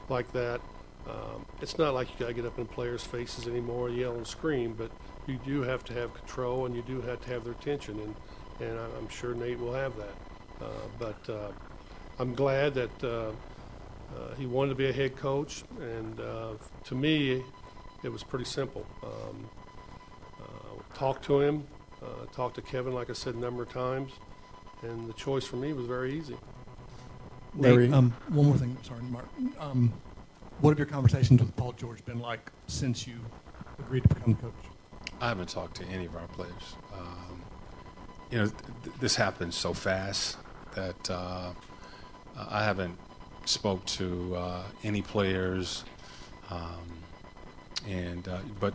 [0.10, 0.62] like that.
[1.08, 4.26] Um, it's not like you got to get up in players' faces anymore, yell and
[4.26, 4.90] scream, but
[5.28, 8.68] you do have to have control and you do have to have their attention, and,
[8.68, 10.16] and I'm sure Nate will have that.
[10.62, 10.66] Uh,
[10.98, 11.52] but uh,
[12.20, 13.32] I'm glad that uh,
[14.38, 16.18] he wanted to be a head coach, and
[16.86, 17.44] to me,
[18.04, 18.86] it was pretty simple.
[19.04, 19.50] Um,
[20.94, 21.66] talk to him,
[22.32, 24.14] talked to Kevin, like I said a number of times,
[24.82, 26.38] and the choice for me was very easy.
[27.58, 28.78] Larry, um, one more thing.
[28.84, 29.28] Sorry, Mark.
[29.60, 29.94] Um,
[30.60, 33.16] what have your conversations with Paul George been like since you
[33.80, 34.54] agreed to become coach?
[35.22, 36.76] I haven't talked to any of our players.
[36.94, 37.42] Um,
[38.30, 38.48] you know,
[38.84, 40.38] th- this happened so fast
[40.76, 41.52] that uh,
[42.38, 42.98] I haven't
[43.46, 45.86] spoke to uh, any players,
[46.50, 46.86] um,
[47.88, 48.74] and uh, but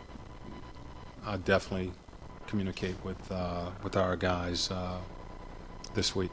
[1.25, 1.93] I definitely
[2.47, 4.97] communicate with uh, with our guys uh,
[5.93, 6.31] this week.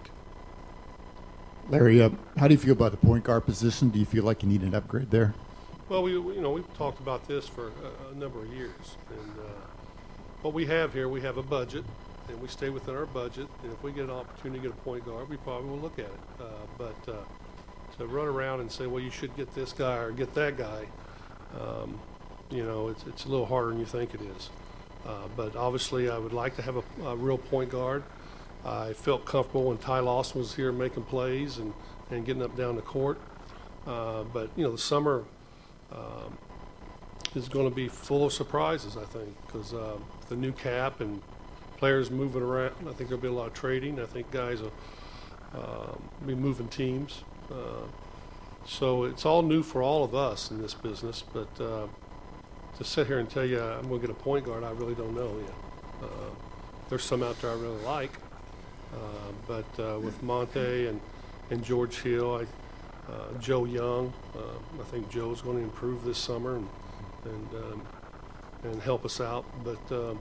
[1.69, 3.91] Larry, uh, how do you feel about the point guard position?
[3.91, 5.35] Do you feel like you need an upgrade there?
[5.89, 9.33] Well, we you know we've talked about this for a, a number of years, and
[10.43, 11.85] what we have here, we have a budget
[12.29, 13.49] and we stay within our budget.
[13.63, 15.99] And if we get an opportunity to get a point guard, we probably will look
[15.99, 16.21] at it.
[16.41, 16.45] Uh,
[16.77, 20.35] but uh, to run around and say, well, you should get this guy or get
[20.35, 20.87] that guy,
[21.59, 22.01] um,
[22.51, 24.51] you know, it's, it's a little harder than you think it is.
[25.07, 28.03] Uh, but obviously, I would like to have a, a, real point guard.
[28.65, 31.73] I felt comfortable when Ty Lawson was here making plays and,
[32.11, 33.19] and getting up down the court.
[33.87, 35.25] Uh, but, you know, the summer
[35.93, 36.37] um,
[37.35, 39.97] is going to be full of surprises, I think, because uh,
[40.29, 41.23] the new cap and
[41.79, 42.75] players moving around.
[42.83, 44.01] I think there'll be a lot of trading.
[44.01, 44.73] I think guys will
[45.55, 45.93] uh,
[46.27, 47.23] be moving teams.
[47.51, 47.87] Uh,
[48.67, 51.25] so it's all new for all of us in this business.
[51.33, 51.87] But uh,
[52.77, 54.95] to sit here and tell you I'm going to get a point guard, I really
[54.95, 55.55] don't know yet.
[56.03, 56.31] Uh,
[56.89, 58.13] there's some out there I really like.
[58.93, 61.01] Uh, but uh, with Monta and,
[61.51, 62.47] and George Hill, I,
[63.41, 64.13] Joe Young,
[64.79, 66.69] I think Joe's going to improve this summer and
[67.25, 67.83] and um,
[68.65, 69.45] and help us out.
[69.65, 70.21] But um,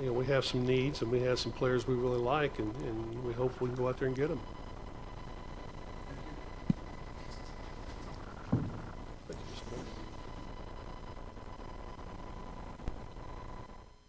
[0.00, 2.74] you know, we have some needs and we have some players we really like, and,
[2.76, 4.40] and we hope we can go out there and get them.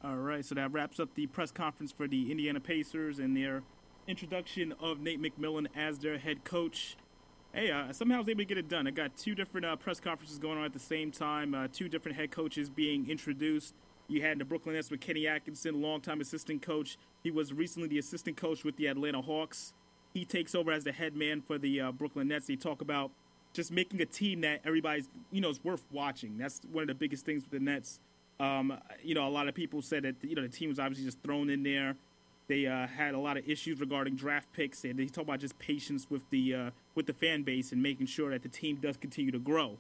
[0.04, 3.64] All right, so that wraps up the press conference for the Indiana Pacers and their
[4.08, 6.98] introduction of Nate McMillan as their head coach.
[7.54, 8.88] Hey, uh, somehow I was able to get it done.
[8.88, 11.90] I got two different uh, press conferences going on at the same time, uh, two
[11.90, 13.74] different head coaches being introduced.
[14.08, 16.98] You had the Brooklyn Nets with Kenny Atkinson, longtime assistant coach.
[17.24, 19.74] He was recently the assistant coach with the Atlanta Hawks.
[20.14, 22.48] He takes over as the head man for the uh, Brooklyn Nets.
[22.48, 23.12] They talk about
[23.54, 26.38] just making a team that everybody's, you know, is worth watching.
[26.38, 28.00] That's one of the biggest things with the Nets.
[28.40, 31.06] Um, you know, a lot of people said that, you know, the team was obviously
[31.06, 31.96] just thrown in there.
[32.48, 35.58] They uh, had a lot of issues regarding draft picks, and they talk about just
[35.58, 38.98] patience with the uh, with the fan base and making sure that the team does
[38.98, 39.78] continue to grow.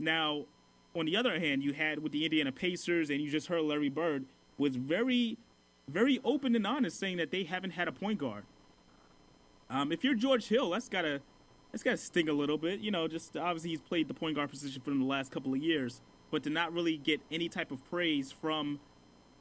[0.00, 0.46] Now,
[0.96, 3.88] on the other hand, you had with the Indiana Pacers, and you just heard Larry
[3.88, 4.24] Bird
[4.56, 5.38] was very,
[5.86, 8.44] very open and honest, saying that they haven't had a point guard.
[9.70, 11.20] Um, if you're George Hill, that's gotta
[11.70, 12.80] that's gotta sting a little bit.
[12.80, 15.58] You know, just obviously he's played the point guard position for the last couple of
[15.58, 18.80] years, but to not really get any type of praise from,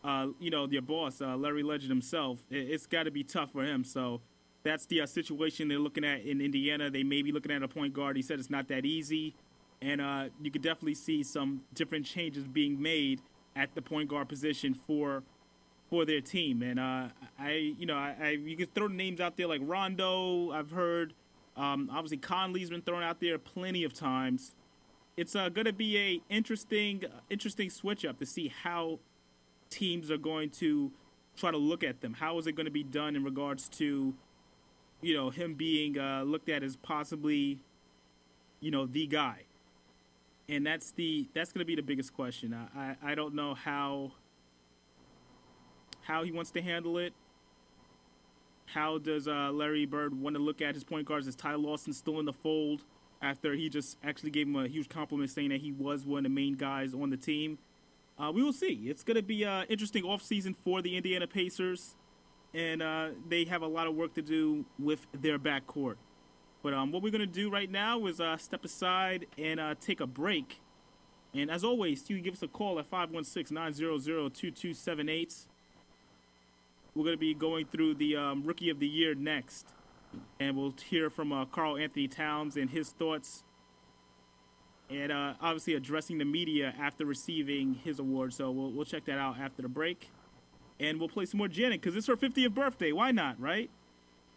[0.03, 3.53] uh, you know, your boss, uh, Larry Legend himself, it, has got to be tough
[3.53, 3.85] for him.
[3.85, 4.19] So
[4.63, 6.89] that's the uh, situation they're looking at in Indiana.
[6.89, 8.17] They may be looking at a point guard.
[8.17, 9.33] He said it's not that easy
[9.81, 13.21] and uh, you could definitely see some different changes being made
[13.55, 15.23] at the point guard position for
[15.89, 16.61] for their team.
[16.61, 17.07] And uh,
[17.39, 20.51] I, you know, I, I, you can throw names out there like Rondo.
[20.51, 21.13] I've heard.
[21.55, 24.53] Um, obviously, Conley's been thrown out there plenty of times.
[25.17, 28.99] it's uh, going to be a interesting, interesting switch up to see how
[29.69, 30.91] teams are going to
[31.35, 32.13] try to look at them.
[32.13, 34.13] How is it going to be done in regards to,
[35.01, 37.59] you know, him being uh, looked at as possibly,
[38.61, 39.41] you know, the guy.
[40.49, 42.53] And that's the that's going to be the biggest question.
[42.53, 44.13] I, I I don't know how
[46.03, 47.13] how he wants to handle it.
[48.65, 51.27] How does uh, Larry Bird want to look at his point guards?
[51.27, 52.83] Is Ty Lawson still in the fold
[53.21, 56.23] after he just actually gave him a huge compliment saying that he was one of
[56.23, 57.57] the main guys on the team?
[58.19, 58.87] Uh, we will see.
[58.87, 61.95] It's going to be an interesting offseason for the Indiana Pacers,
[62.53, 65.95] and uh, they have a lot of work to do with their backcourt.
[66.63, 69.75] But um, what we're going to do right now is uh, step aside and uh,
[69.79, 70.59] take a break.
[71.33, 75.35] And as always, you give us a call at 516 900 2278.
[76.95, 79.67] We're going to be going through the um, Rookie of the Year next.
[80.39, 83.43] And we'll hear from uh, Karl Anthony Towns and his thoughts
[84.89, 88.33] and uh, obviously addressing the media after receiving his award.
[88.33, 90.09] So we'll, we'll check that out after the break.
[90.79, 92.91] And we'll play some more Janet because it's her 50th birthday.
[92.91, 93.69] Why not, right?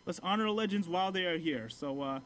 [0.07, 1.69] Let's honor the legends while they are here.
[1.69, 2.21] So, uh,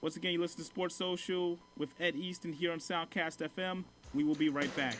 [0.00, 3.84] once again, you listen to Sports Social with Ed Easton here on Soundcast FM.
[4.14, 4.96] We will be right back.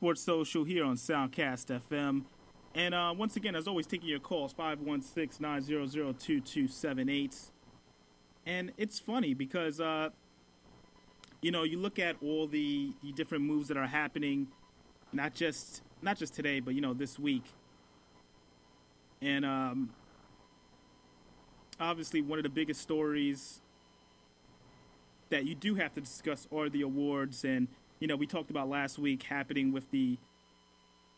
[0.00, 2.22] Sports Social here on Soundcast FM.
[2.74, 7.36] And uh, once again, as always, taking your calls 516 900 2278.
[8.46, 10.08] And it's funny because, uh,
[11.42, 14.46] you know, you look at all the, the different moves that are happening,
[15.12, 17.44] not just not just today, but you know, this week.
[19.20, 19.90] And um,
[21.78, 23.60] obviously, one of the biggest stories
[25.28, 27.44] that you do have to discuss are the awards.
[27.44, 27.68] And,
[28.00, 30.16] you know, we talked about last week happening with the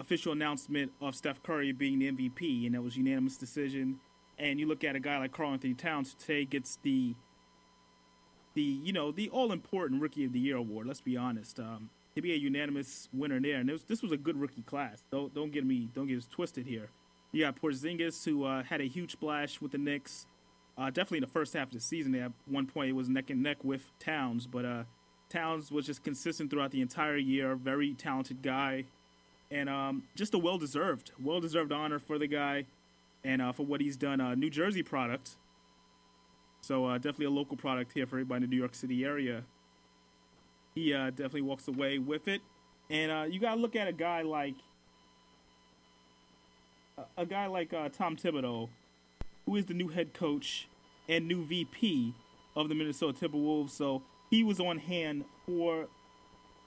[0.00, 4.00] official announcement of Steph Curry being the MVP, and that was unanimous decision.
[4.38, 7.14] And you look at a guy like Karl Anthony Towns today gets the
[8.54, 10.86] the you know the all important Rookie of the Year award.
[10.86, 11.58] Let's be honest.
[11.60, 15.04] Um, to be a unanimous winner there, and was, this was a good rookie class.
[15.10, 16.90] Don't don't get me don't get us twisted here.
[17.30, 20.26] You got Porzingis who uh, had a huge splash with the Knicks.
[20.76, 23.30] Uh, definitely in the first half of the season, at one point it was neck
[23.30, 24.82] and neck with Towns, but uh,
[25.32, 27.54] Towns was just consistent throughout the entire year.
[27.54, 28.84] Very talented guy,
[29.50, 32.66] and um, just a well deserved, well deserved honor for the guy,
[33.24, 34.20] and uh, for what he's done.
[34.20, 35.30] Uh, New Jersey product,
[36.60, 39.44] so uh, definitely a local product here for everybody in the New York City area.
[40.74, 42.42] He uh, definitely walks away with it,
[42.90, 44.54] and uh, you gotta look at a guy like
[47.16, 48.68] a guy like uh, Tom Thibodeau,
[49.46, 50.68] who is the new head coach
[51.08, 52.12] and new VP
[52.54, 53.70] of the Minnesota Timberwolves.
[53.70, 54.02] So
[54.32, 55.86] he was on hand for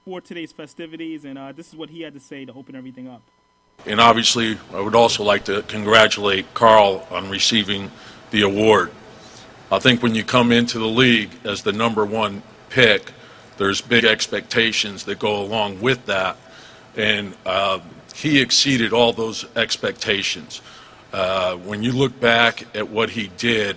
[0.04, 3.08] for today's festivities, and uh, this is what he had to say to open everything
[3.08, 3.20] up.
[3.84, 7.90] And obviously, I would also like to congratulate Karl on receiving
[8.30, 8.92] the award.
[9.72, 13.10] I think when you come into the league as the number one pick,
[13.58, 16.36] there's big expectations that go along with that.
[16.96, 17.80] And uh,
[18.14, 20.62] he exceeded all those expectations.
[21.12, 23.76] Uh, when you look back at what he did,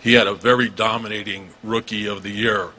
[0.00, 2.70] he had a very dominating rookie of the year.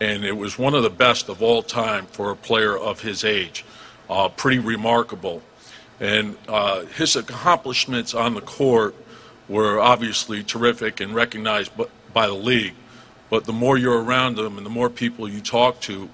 [0.00, 3.24] And it was one of the best of all time for a player of his
[3.24, 3.64] age.
[4.10, 5.42] Uh, pretty remarkable.
[6.00, 8.94] And uh, his accomplishments on the court
[9.48, 11.70] were obviously terrific and recognized
[12.12, 12.74] by the league.
[13.30, 16.08] But the more you're around him and the more people you talk to,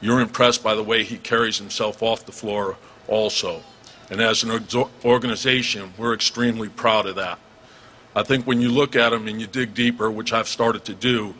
[0.00, 2.76] you're impressed by the way he carries himself off the floor
[3.08, 3.62] also.
[4.10, 4.64] And as an
[5.04, 7.38] organization, we're extremely proud of that.
[8.16, 10.94] I think when you look at him and you dig deeper, which I've started to
[10.94, 11.34] do,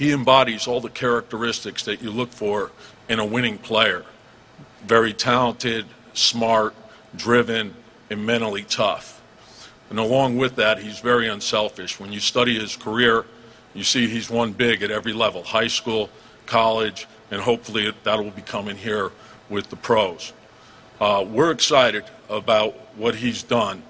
[0.00, 2.70] he embodies all the characteristics that you look for
[3.10, 4.02] in a winning player.
[4.86, 5.84] Very talented,
[6.14, 6.74] smart,
[7.14, 7.74] driven,
[8.08, 9.20] and mentally tough.
[9.90, 12.00] And along with that, he's very unselfish.
[12.00, 13.26] When you study his career,
[13.74, 16.08] you see he's won big at every level high school,
[16.46, 19.10] college, and hopefully that will be coming here
[19.50, 20.32] with the pros.
[20.98, 23.82] Uh, we're excited about what he's done.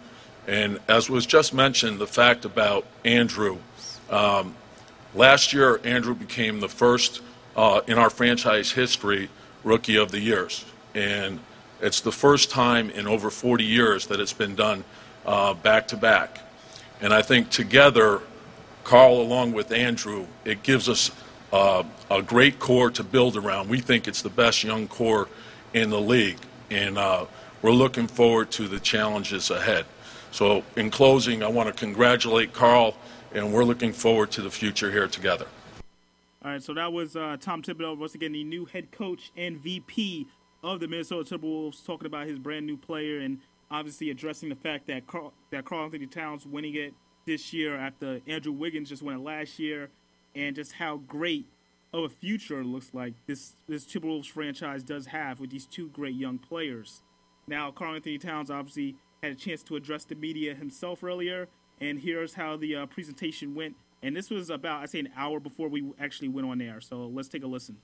[0.49, 3.59] And as was just mentioned, the fact about Andrew.
[4.11, 4.57] Um,
[5.15, 7.21] last year, Andrew became the first
[7.57, 9.29] uh, in our franchise history
[9.65, 10.65] rookie of the years.
[10.95, 11.41] And
[11.81, 14.85] it's the first time in over 40 years that it's been done
[15.27, 16.41] uh, back to back.
[17.01, 18.21] And I think together,
[18.85, 21.11] Karl, along with Andrew, it gives us
[21.53, 23.69] uh, a great core to build around.
[23.69, 25.29] We think it's the best young core
[25.73, 26.39] in the league,
[26.71, 27.27] and uh,
[27.63, 29.87] we're looking forward to the challenges ahead.
[30.33, 32.95] So, in closing, I want to congratulate Karl,
[33.33, 35.47] and we're looking forward to the future here together.
[36.43, 39.59] All right, so that was uh, Tom Thibodeau, once again, the new head coach and
[39.59, 40.27] VP
[40.63, 43.39] of the Minnesota Timberwolves, talking about his brand new player and
[43.71, 46.95] obviously addressing the fact that Karl, that Karl Anthony Towns winning it
[47.27, 49.91] this year after Andrew Wiggins just won it last year,
[50.35, 51.47] and just how great
[51.93, 55.89] of a future it looks like this this Timberwolves franchise does have with these two
[55.89, 57.03] great young players.
[57.47, 61.49] Now, Karl Anthony Towns obviously had a chance to address the media himself earlier,
[61.81, 63.75] and here's how the uh, presentation went.
[64.03, 66.81] And this was about, I say, an hour before we actually went on air.
[66.81, 67.77] So let's take a listen.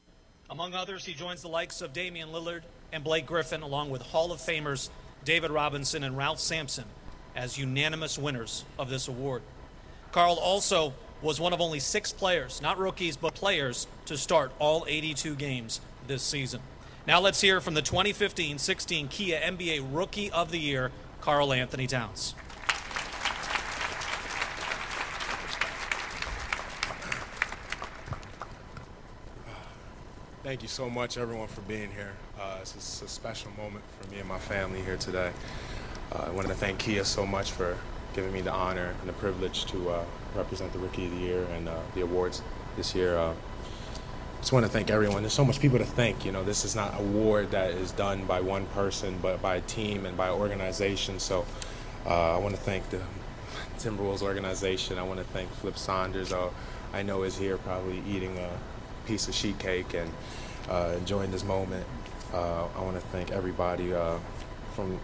[0.48, 4.32] Among others, he joins the likes of Damian Lillard and Blake Griffin, along with Hall
[4.32, 4.90] of Famers
[5.24, 6.84] David Robinson and Ralph Sampson,
[7.34, 9.42] as unanimous winners of this award.
[10.12, 14.84] Karl also was one of only six players, not rookies, but players, to start all
[14.88, 16.60] 82 games this season.
[17.06, 21.86] Now let's hear from the 2015 16 Kia NBA Rookie of the Year, Karl Anthony
[21.86, 22.34] Towns.
[30.46, 32.12] Thank you so much, everyone, for being here.
[32.40, 35.32] Uh, it's a special moment for me and my family here today.
[36.12, 37.76] Uh, I wanted to thank Kia so much for
[38.14, 40.04] giving me the honor and the privilege to uh,
[40.36, 42.42] represent the Rookie of the Year and uh, the awards
[42.76, 43.18] this year.
[43.18, 43.34] Uh,
[44.38, 45.24] just want to thank everyone.
[45.24, 46.24] There's so much people to thank.
[46.24, 49.56] You know, this is not an award that is done by one person, but by
[49.56, 51.18] a team and by an organization.
[51.18, 51.44] So
[52.06, 53.00] uh, I want to thank the
[53.78, 54.96] Timberwolves organization.
[54.96, 56.32] I want to thank Flip Saunders.
[56.32, 56.50] Uh,
[56.92, 58.48] I know is here probably eating a
[59.06, 60.10] piece of sheet cake and
[60.68, 61.86] uh, enjoying this moment.
[62.32, 64.18] Uh, I want to thank everybody uh,
[64.74, 64.98] from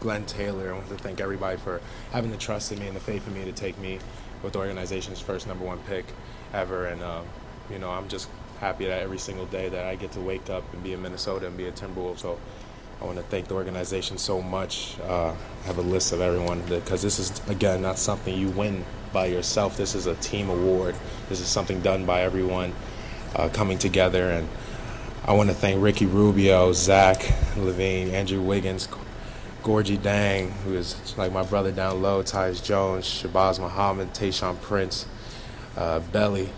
[0.00, 0.70] Glenn Taylor.
[0.70, 1.80] I want to thank everybody for
[2.12, 3.98] having the trust in me and the faith in me to take me
[4.42, 6.06] with the organization's first number one pick
[6.52, 6.86] ever.
[6.86, 7.22] And, uh,
[7.70, 8.28] you know, I'm just
[8.60, 11.46] happy that every single day that I get to wake up and be in Minnesota
[11.46, 12.20] and be a Timberwolves.
[12.20, 12.38] So
[13.00, 14.96] I want to thank the organization so much.
[15.00, 18.84] Uh, I have a list of everyone because this is, again, not something you win
[19.12, 19.76] by yourself.
[19.76, 20.94] This is a team award.
[21.28, 22.72] This is something done by everyone
[23.34, 24.30] uh, coming together.
[24.30, 24.48] And
[25.24, 27.18] I want to thank Ricky Rubio, Zach
[27.56, 28.88] LaVine, Andrew Wiggins,
[29.62, 35.06] Gorgui Dieng, who is like my brother down low, Tyus Jones, Shabazz Muhammad, Tayshaun Prince,
[35.76, 36.48] uh, Belly,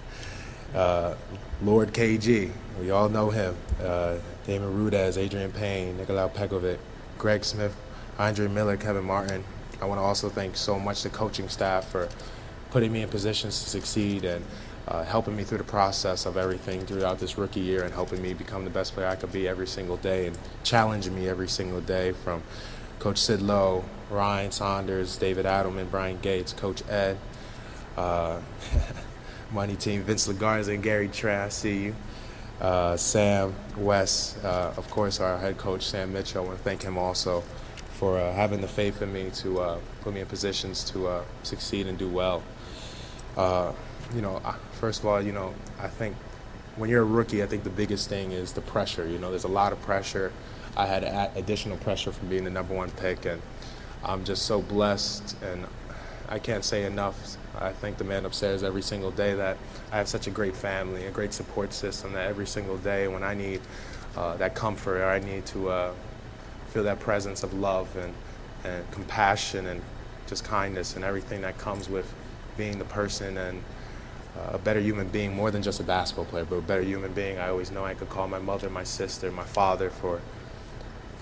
[0.74, 1.14] uh,
[1.62, 2.50] Lord KG,
[2.80, 4.16] we all know him, uh,
[4.46, 6.78] Damjan Rudez, Adreian Payne, Nikolai Pekovic,
[7.18, 7.76] Greg Smith,
[8.18, 9.44] Andre Miller, Kevin Martin.
[9.80, 12.08] I want to also thank so much the coaching staff for
[12.70, 14.44] putting me in positions to succeed and
[14.88, 18.34] uh, helping me through the process of everything throughout this rookie year and helping me
[18.34, 21.80] become the best player I could be every single day and challenging me every single
[21.80, 22.42] day from
[22.98, 27.18] Coach Sid Lowe, Ryan Saunders, David Adelman, Brian Gates, Coach Ed,
[27.96, 28.40] uh,
[29.52, 31.96] money team, Vince Legarza and Gary I see you.
[32.60, 36.44] Uh, Sam, Wes, uh, of course, our head coach, Sam Mitchell.
[36.44, 37.42] I want to thank him also
[38.04, 41.24] for uh, having the faith in me to uh, put me in positions to uh,
[41.42, 42.42] succeed and do well.
[43.34, 43.72] Uh,
[44.14, 46.14] you know, I- first of all, you know, I think
[46.76, 49.08] when you're a rookie, I think the biggest thing is the pressure.
[49.08, 50.32] You know, there's a lot of pressure.
[50.76, 51.02] I had
[51.34, 53.40] additional pressure from being the number one pick, and
[54.04, 55.66] I'm just so blessed, and
[56.28, 57.38] I can't say enough.
[57.58, 59.56] I thank the man upstairs every single day that
[59.90, 63.22] I have such a great family, a great support system that every single day when
[63.22, 63.62] I need
[64.14, 65.92] uh, that comfort or I need to uh,
[66.74, 68.12] feel that presence of love and,
[68.64, 69.80] and compassion and
[70.26, 72.12] just kindness and everything that comes with
[72.56, 73.62] being the person and
[74.36, 77.12] uh, a better human being, more than just a basketball player, but a better human
[77.12, 77.38] being.
[77.38, 80.20] I always know I could call my mother, my sister, my father for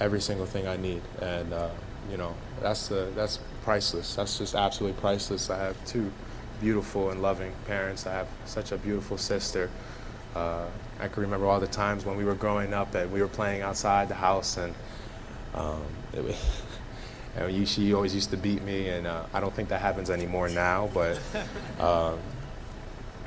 [0.00, 1.68] every single thing I need, and uh,
[2.10, 4.14] you know that's the, that's priceless.
[4.14, 5.50] That's just absolutely priceless.
[5.50, 6.10] I have two
[6.62, 8.06] beautiful and loving parents.
[8.06, 9.68] I have such a beautiful sister.
[10.34, 10.64] Uh,
[10.98, 13.60] I can remember all the times when we were growing up and we were playing
[13.60, 14.74] outside the house, and
[15.54, 15.82] um,
[16.12, 16.36] it
[17.36, 20.10] and you, she always used to beat me, and uh, I don't think that happens
[20.10, 21.18] anymore now, but.
[21.80, 22.18] Um,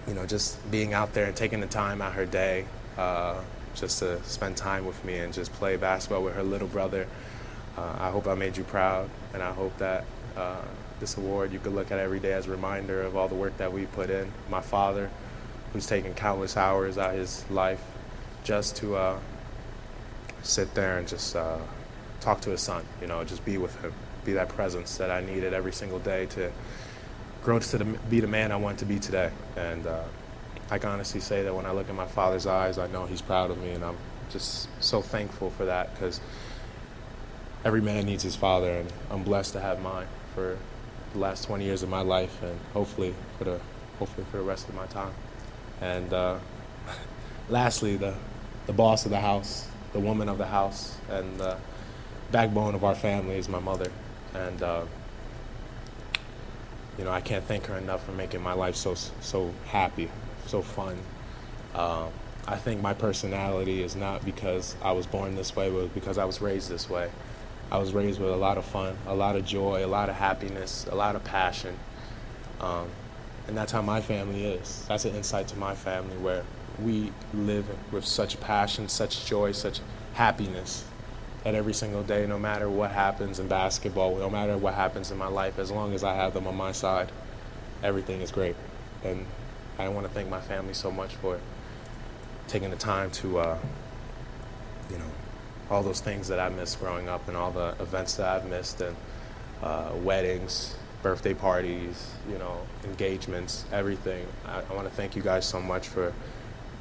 [0.07, 2.65] you know, just being out there and taking the time out her day
[2.97, 3.41] uh,
[3.73, 7.07] just to spend time with me and just play basketball with her little brother.
[7.77, 10.05] Uh, I hope I made you proud, and I hope that
[10.37, 10.61] uh,
[10.99, 13.57] this award you could look at every day as a reminder of all the work
[13.57, 14.31] that we put in.
[14.49, 15.09] My father,
[15.73, 17.83] who's taken countless hours out of his life
[18.43, 19.19] just to uh,
[20.41, 21.57] sit there and just uh,
[22.25, 23.93] talk to his son, you know, just be with him,
[24.25, 26.51] be that presence that I needed every single day to
[27.43, 29.29] grow to the, be the man I want to be today.
[29.55, 30.03] And uh,
[30.71, 33.21] I can honestly say that when I look in my father's eyes, I know he's
[33.21, 33.97] proud of me, and I'm
[34.31, 36.19] just so thankful for that because
[37.63, 40.57] every man needs his father, and I'm blessed to have mine for
[41.13, 43.59] the last 20 years of my life, and hopefully for the
[43.99, 45.13] hopefully for the rest of my time.
[45.79, 46.39] And uh,
[47.49, 48.15] lastly, the
[48.65, 51.57] the boss of the house, the woman of the house, and the
[52.31, 53.91] backbone of our family is my mother,
[54.33, 54.61] and.
[54.61, 54.85] Uh,
[56.97, 60.09] you know, I can't thank her enough for making my life so so happy,
[60.45, 60.97] so fun.
[61.73, 62.09] Um,
[62.47, 66.25] I think my personality is not because I was born this way, but because I
[66.25, 67.09] was raised this way.
[67.71, 70.15] I was raised with a lot of fun, a lot of joy, a lot of
[70.15, 71.75] happiness, a lot of passion,
[72.61, 72.87] um,
[73.47, 74.85] and that's how my family is.
[74.87, 76.43] That's an insight to my family where
[76.81, 79.81] we live with such passion, such joy, such
[80.13, 80.85] happiness
[81.45, 85.17] that every single day, no matter what happens in basketball, no matter what happens in
[85.17, 87.11] my life, as long as I have them on my side,
[87.83, 88.55] everything is great.
[89.03, 89.27] And
[89.77, 91.39] I want to thank my family so much for
[92.47, 93.57] taking the time to, uh,
[94.89, 95.05] you know,
[95.69, 98.81] all those things that I missed growing up and all the events that I've missed
[98.81, 98.95] and
[99.61, 104.25] uh, weddings, birthday parties, you know, engagements, everything.
[104.47, 106.11] I, I want to thank you guys so much for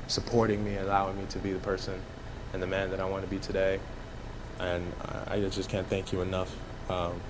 [0.06, 2.00] supporting me, allowing me to be the person
[2.54, 3.78] and the man that I want to be today
[4.60, 4.92] and
[5.26, 6.54] I just can't thank you enough.
[6.88, 7.20] Um,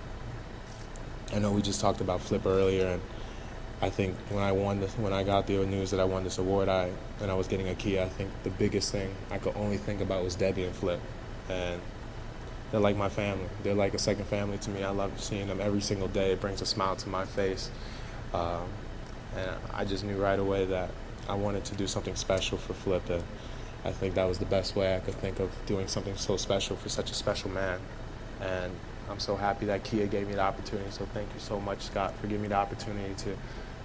[1.33, 3.03] I know we just talked about Flip earlier, and
[3.83, 6.39] I think when I won this, when I got the news that I won this
[6.39, 8.03] award, I and I was getting a Kia.
[8.03, 11.01] I think the biggest thing I could only think about was Debbie and Flip,
[11.49, 11.81] and
[12.71, 13.47] they're like my family.
[13.63, 14.85] They're like a second family to me.
[14.85, 16.33] I love seeing them every single day.
[16.33, 17.71] It brings a smile to my face,
[18.33, 18.69] um,
[19.37, 20.91] and I just knew right away that
[21.29, 23.25] I wanted to do something special for Flip, and
[23.85, 26.77] I think that was the best way I could think of doing something so special
[26.77, 27.81] for such a special man.
[28.41, 28.73] And
[29.11, 30.91] I'm so happy that Kia gave me the opportunity.
[30.91, 33.37] So thank you so much, Scott, for giving me the opportunity to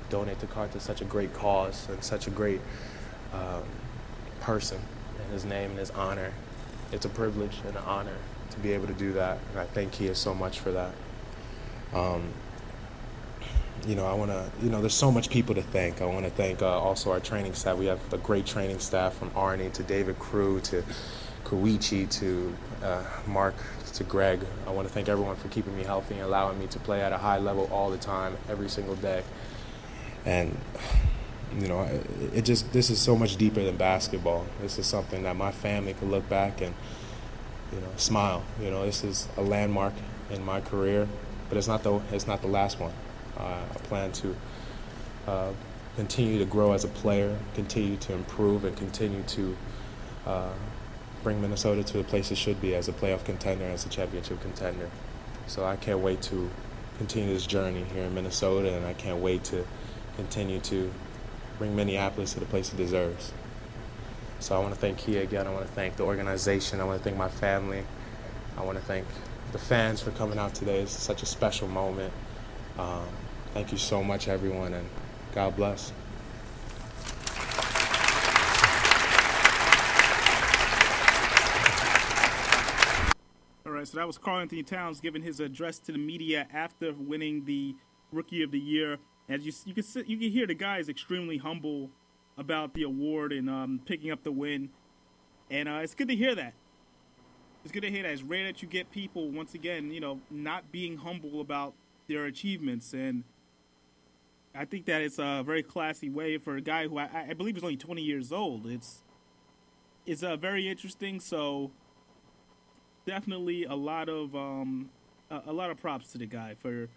[0.10, 2.62] donate the car to such a great cause and such a great
[3.34, 3.64] um,
[4.39, 4.80] person.
[5.26, 6.34] in his name and his honor.
[6.91, 8.18] It's a privilege and an honor
[8.52, 10.93] to be able to do that, and I thank Kia so much for that.
[11.93, 12.34] Um,
[13.88, 16.01] you know, I want to, you know, there's so much people to thank.
[16.01, 17.77] I want to thank uh, also our training staff.
[17.77, 20.84] We have a great training staff from Arnie to David Crew to
[21.43, 22.53] Koichi to
[22.84, 23.55] uh, Mark
[23.93, 24.41] to Greg.
[24.67, 27.11] I want to thank everyone for keeping me healthy and allowing me to play at
[27.11, 29.23] a high level all the time, every single day.
[30.25, 30.57] And
[31.57, 31.89] you know,
[32.34, 34.45] it, just this is so much deeper than basketball.
[34.61, 36.75] This is something that my family could look back and
[37.73, 38.43] you know smile.
[38.61, 39.93] You know, this is a landmark
[40.30, 41.07] in my career,
[41.49, 42.93] but it's not the it's not the last one.
[43.40, 44.36] Uh, I plan to
[45.28, 45.52] uh,
[45.96, 49.58] continue to grow as a player, continue to improve, and continue to
[50.26, 50.54] uh,
[51.24, 54.42] bring Minnesota to the place it should be as a playoff contender, as a championship
[54.42, 54.90] contender.
[55.48, 56.50] So I can't wait to
[56.98, 59.66] continue this journey here in Minnesota, and I can't wait to
[60.16, 60.92] continue to
[61.58, 63.32] bring Minneapolis to the place it deserves.
[64.40, 65.48] So I want to thank Kia again.
[65.48, 66.80] I want to thank the organization.
[66.80, 67.84] I want to thank my family.
[68.58, 69.06] I want to thank
[69.52, 70.82] the fans for coming out today.
[70.82, 72.14] It's such a special moment.
[72.78, 73.06] Um,
[73.54, 74.88] thank you so much, everyone, and
[75.34, 75.91] God bless.
[83.66, 86.93] All right, so that was Karl Anthony Towns giving his address to the media after
[86.93, 87.76] winning the
[88.12, 88.97] Rookie of the Year.
[89.28, 91.91] As you you can see, you can hear the guy is extremely humble
[92.38, 94.70] about the award and um, picking up the win,
[95.52, 96.54] and uh, it's good to hear that.
[97.64, 98.12] It's good to hear that.
[98.12, 101.74] It's rare that you get people once again, you know, not being humble about
[102.08, 103.24] their achievements, and
[104.56, 107.58] I think that it's a very classy way for a guy who I, I believe
[107.58, 108.66] is only 20 years old.
[108.66, 109.04] It's
[110.06, 111.20] it's uh, very interesting.
[111.20, 111.72] So
[113.06, 114.89] definitely a lot of um,
[115.30, 116.89] a, a lot of props to the guy for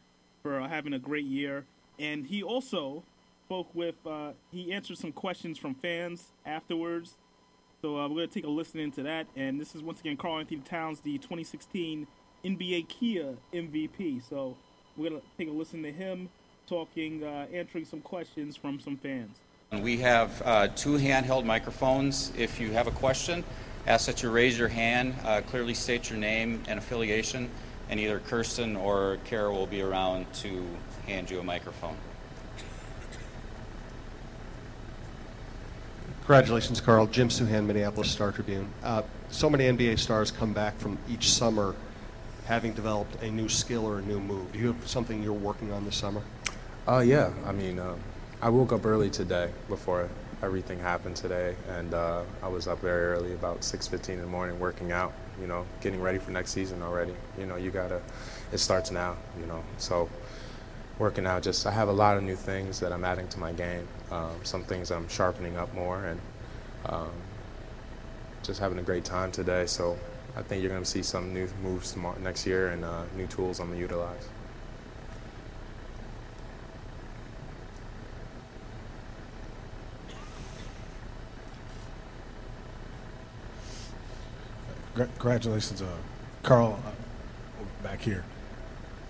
[0.42, 1.66] for uh, having a great year.
[1.98, 3.05] And he also
[3.44, 7.16] spoke with uh, he answered some questions from fans afterwards.
[7.82, 9.26] So uh, we're gonna take a listen into that.
[9.36, 12.07] And this is once again Karl Anthony Towns, the 2016
[12.44, 14.26] NBA Kia MVP.
[14.26, 14.57] So
[14.96, 16.30] we're gonna take a listen to him
[16.72, 19.36] talking, uh, answering some questions from some fans.
[19.82, 22.32] We have uh, two handheld microphones.
[22.34, 23.44] If you have a question,
[23.86, 27.50] ask that you raise your hand, uh, clearly state your name and affiliation,
[27.90, 30.66] and either Kirsten or Kara will be around to
[31.06, 31.96] hand you a microphone.
[36.20, 37.06] Congratulations, Karl.
[37.06, 38.66] Jim Souhan, Minneapolis Star Tribune.
[38.82, 41.74] Uh, so many NBA stars come back from each summer
[42.46, 44.52] having developed a new skill or a new move.
[44.52, 46.22] Do you have something you're working on this summer?
[46.86, 47.94] Uh, yeah, I mean, uh,
[48.40, 50.08] I woke up early today before
[50.42, 54.58] everything happened today, and uh, I was up very early, about 6:15 in the morning,
[54.58, 55.12] working out.
[55.40, 57.14] You know, getting ready for next season already.
[57.38, 58.02] You know, you gotta.
[58.50, 59.16] It starts now.
[59.40, 60.08] You know, so
[60.98, 61.44] working out.
[61.44, 63.86] Just I have a lot of new things that I'm adding to my game.
[64.10, 66.20] Um, some things I'm sharpening up more, and
[66.86, 67.12] um,
[68.42, 69.66] just having a great time today.
[69.66, 69.96] So
[70.36, 73.60] I think you're gonna see some new moves tomorrow, next year and uh, new tools
[73.60, 74.28] I'm gonna utilize.
[84.95, 85.86] Congratulations, uh,
[86.43, 86.93] Karl, uh,
[87.82, 88.24] back here.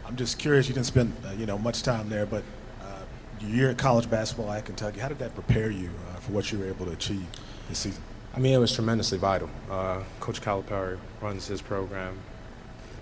[0.07, 0.68] I'm just curious.
[0.68, 2.45] You didn't spend uh, you know much time there, but
[2.80, 3.01] uh,
[3.41, 5.01] your year at college basketball at Kentucky.
[5.01, 7.26] How did that prepare you uh, for what you were able to achieve
[7.68, 8.01] this season?
[8.35, 9.51] I mean, it was tremendously vital.
[9.68, 12.16] Uh, Coach Calipari runs his program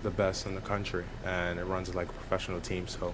[0.01, 2.87] the best in the country, and it runs like a professional team.
[2.87, 3.13] So,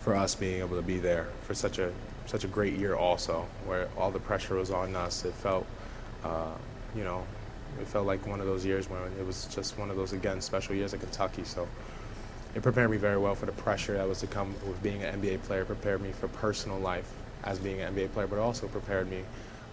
[0.00, 1.92] for us being able to be there for such a
[2.24, 5.66] such a great year, also where all the pressure was on us, it felt,
[6.94, 7.26] you know,
[7.80, 10.40] it felt like one of those years when it was just one of those again
[10.40, 11.44] special years at Kentucky.
[11.44, 11.68] So,
[12.54, 15.20] it prepared me very well for the pressure that was to come with being an
[15.20, 15.64] NBA player.
[15.64, 17.10] Prepared me for personal life
[17.44, 19.22] as being an NBA player, but also prepared me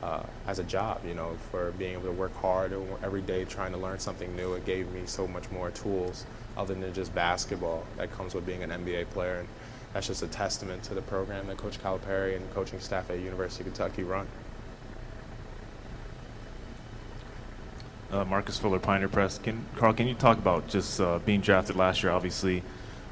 [0.01, 2.73] uh, as a job, you know, for being able to work hard
[3.03, 4.53] every day trying to learn something new.
[4.53, 6.25] It gave me so much more tools
[6.57, 9.39] other than just basketball that comes with being an NBA player.
[9.39, 9.47] And
[9.93, 13.63] that's just a testament to the program that Coach Calipari and coaching staff at University
[13.63, 14.27] of Kentucky run.
[18.11, 19.37] Uh, Marcus Fuller, Pioneer Press.
[19.37, 22.63] Can, Karl, can you talk about just uh, being drafted last year, obviously,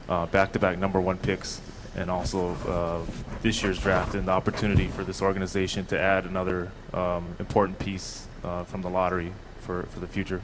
[0.10, 1.62] uh, back-to-back number one picks,
[1.96, 3.12] and also uh,
[3.44, 8.28] this year's draft and the opportunity for this organization to add another um, important piece
[8.44, 9.32] uh, from the lottery
[9.62, 10.42] for, for the future?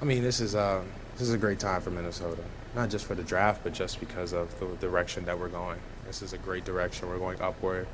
[0.00, 0.82] I mean, this is uh,
[1.14, 2.42] this is a great time for Minnesota,
[2.76, 5.80] not just for the draft, but just because of the direction that we're going.
[6.06, 7.08] This is a great direction.
[7.08, 7.88] We're going upward,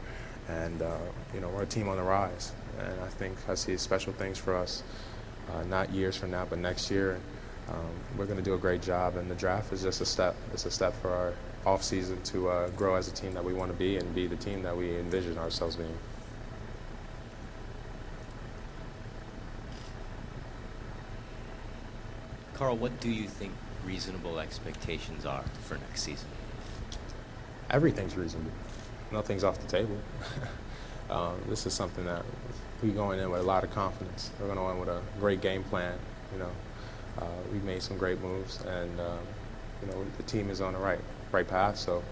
[0.49, 0.83] and
[1.35, 2.53] you know we're a team on the rise.
[2.79, 4.83] And I think I see special things for us,
[5.53, 7.21] uh, not years from now, but next year.
[7.69, 10.37] Um, we're going to do a great job, and the draft is just a step.
[10.53, 11.33] It's a step for our
[11.65, 14.37] offseason to uh, grow as a team that we want to be and be the
[14.37, 15.99] team that we envision ourselves being.
[22.55, 23.53] Karl, what do you think
[23.85, 26.29] reasonable expectations are for next season?
[27.69, 28.53] Everything's reasonable.
[29.13, 29.99] Nothing's off the table.
[31.11, 32.25] um, this is something that
[32.83, 34.31] we're going in with a lot of confidence.
[34.41, 35.99] We're going in with a great game plan.
[36.33, 36.51] You know,
[37.19, 39.19] uh, we've made some great moves, and um,
[39.83, 41.01] you know the team is on the right
[41.33, 41.79] right path.
[41.79, 42.03] So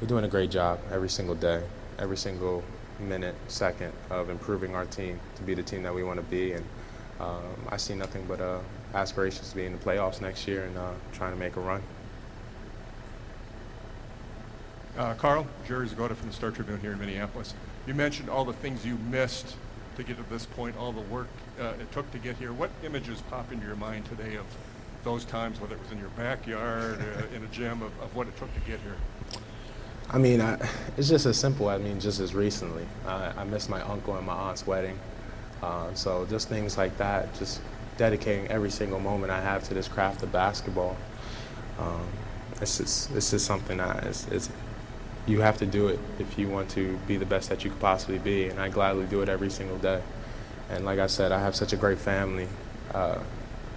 [0.00, 1.62] we're doing a great job every single day,
[1.98, 2.62] every single
[3.00, 6.52] minute, second of improving our team to be the team that we want to be.
[6.52, 6.64] And
[7.20, 8.60] um, I see nothing but uh,
[8.94, 11.82] aspirations to be in the playoffs next year and uh, trying to make a run.
[14.96, 17.54] Uh, Karl, Jerry Zgoda from the Star Tribune here in Minneapolis.
[17.86, 19.54] You mentioned all the things you missed
[19.98, 21.28] to get to this point, all the work
[21.60, 22.52] uh, it took to get here.
[22.52, 24.46] What images pop into your mind today of
[25.04, 28.26] those times, whether it was in your backyard, uh, in a gym, of, of what
[28.26, 28.96] it took to get here?
[30.10, 30.58] I mean, I,
[30.96, 31.68] it's just as simple.
[31.68, 34.98] I mean, just as recently, I, I missed my uncle and my aunt's wedding.
[35.62, 37.60] Uh, so just things like that, just
[37.96, 40.96] dedicating every single moment I have to this craft of basketball.
[41.78, 42.06] Um,
[42.60, 44.50] it's just, it's just something that is, it's,
[45.28, 47.80] you have to do it if you want to be the best that you could
[47.80, 50.02] possibly be, and I gladly do it every single day.
[50.70, 52.48] And like I said, I have such a great family.
[52.92, 53.20] Uh,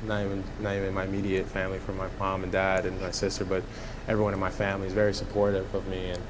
[0.04, 3.45] not even not even my immediate family, from my mom and dad and my sister,
[3.45, 3.64] but
[4.08, 6.22] everyone in my family is very supportive of me and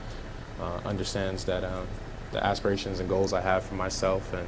[0.59, 1.87] uh, understands that um,
[2.31, 4.47] the aspirations and goals I have for myself and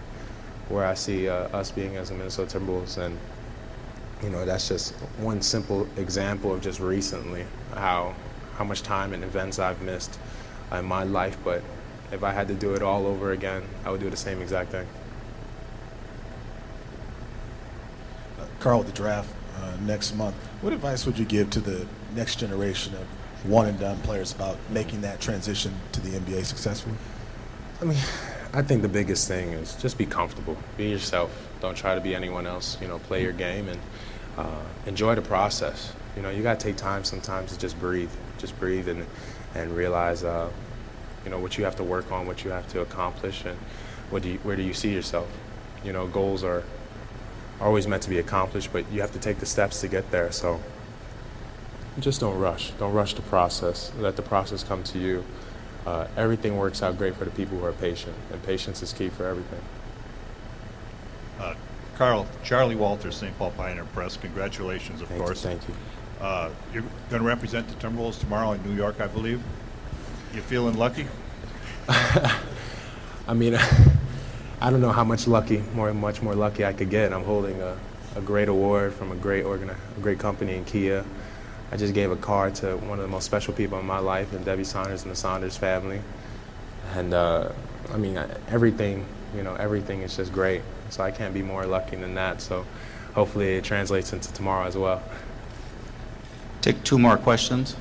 [0.69, 2.97] where I see uh, us being as a Minnesota Timberwolves.
[2.97, 3.17] And
[4.21, 7.45] you know, that's just one simple example of just recently
[7.76, 8.15] how
[8.55, 10.19] how much time and events I've missed
[10.80, 11.38] in my life.
[11.43, 11.63] But
[12.11, 14.71] if I had to do it all over again, I would do the same exact
[14.71, 14.88] thing.
[18.59, 20.36] Karl, the draft uh, next month.
[20.61, 23.05] What advice would you give to the next generation of
[23.45, 26.95] one and done players about making that transition to the NBA successfully?
[27.82, 27.97] I mean,
[28.53, 31.49] I think the biggest thing is just be comfortable, be yourself.
[31.59, 32.78] Don't try to be anyone else.
[32.82, 33.80] You know, play your game and
[34.38, 35.91] uh, enjoy the process.
[36.15, 39.05] You know, you got to take time sometimes to just breathe, just breathe and
[39.55, 40.49] and realize, uh,
[41.24, 43.57] you know, what you have to work on, what you have to accomplish, and
[44.09, 45.28] what do you, where do you see yourself.
[45.84, 46.63] You know, goals are
[47.61, 50.32] always meant to be accomplished, but you have to take the steps to get there.
[50.32, 50.59] So
[51.99, 52.71] just don't rush.
[52.71, 53.91] Don't rush the process.
[53.97, 55.24] Let the process come to you.
[55.86, 59.09] Uh, everything works out great for the people who are patient, and patience is key
[59.09, 59.59] for everything.
[61.39, 61.55] Uh,
[61.97, 63.38] Karl, Charlie Walters, St.
[63.38, 64.15] Paul Pioneer Press.
[64.17, 65.41] Congratulations, of Thank you, course.
[65.41, 65.76] thank you.
[66.21, 69.41] Uh, you're going to represent the Timberwolves tomorrow in New York, I believe.
[70.34, 71.05] You feeling lucky?
[71.88, 73.53] I mean,
[74.61, 77.13] I don't know how much lucky, more much more lucky I could get.
[77.13, 77.77] I'm holding a,
[78.15, 81.05] a great award from a great organi- a great company in Kia.
[81.71, 84.34] I just gave a card to one of the most special people in my life,
[84.34, 86.01] and Debbie Saunders and the Saunders family.
[86.95, 87.51] And uh,
[87.93, 88.17] I mean,
[88.47, 89.05] everything,
[89.36, 90.63] you know, everything is just great.
[90.89, 92.41] So I can't be more lucky than that.
[92.41, 92.65] So
[93.13, 95.03] hopefully it translates into tomorrow as well.
[96.61, 97.75] Take two more questions.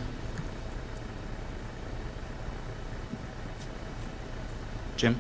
[5.02, 5.16] Jim?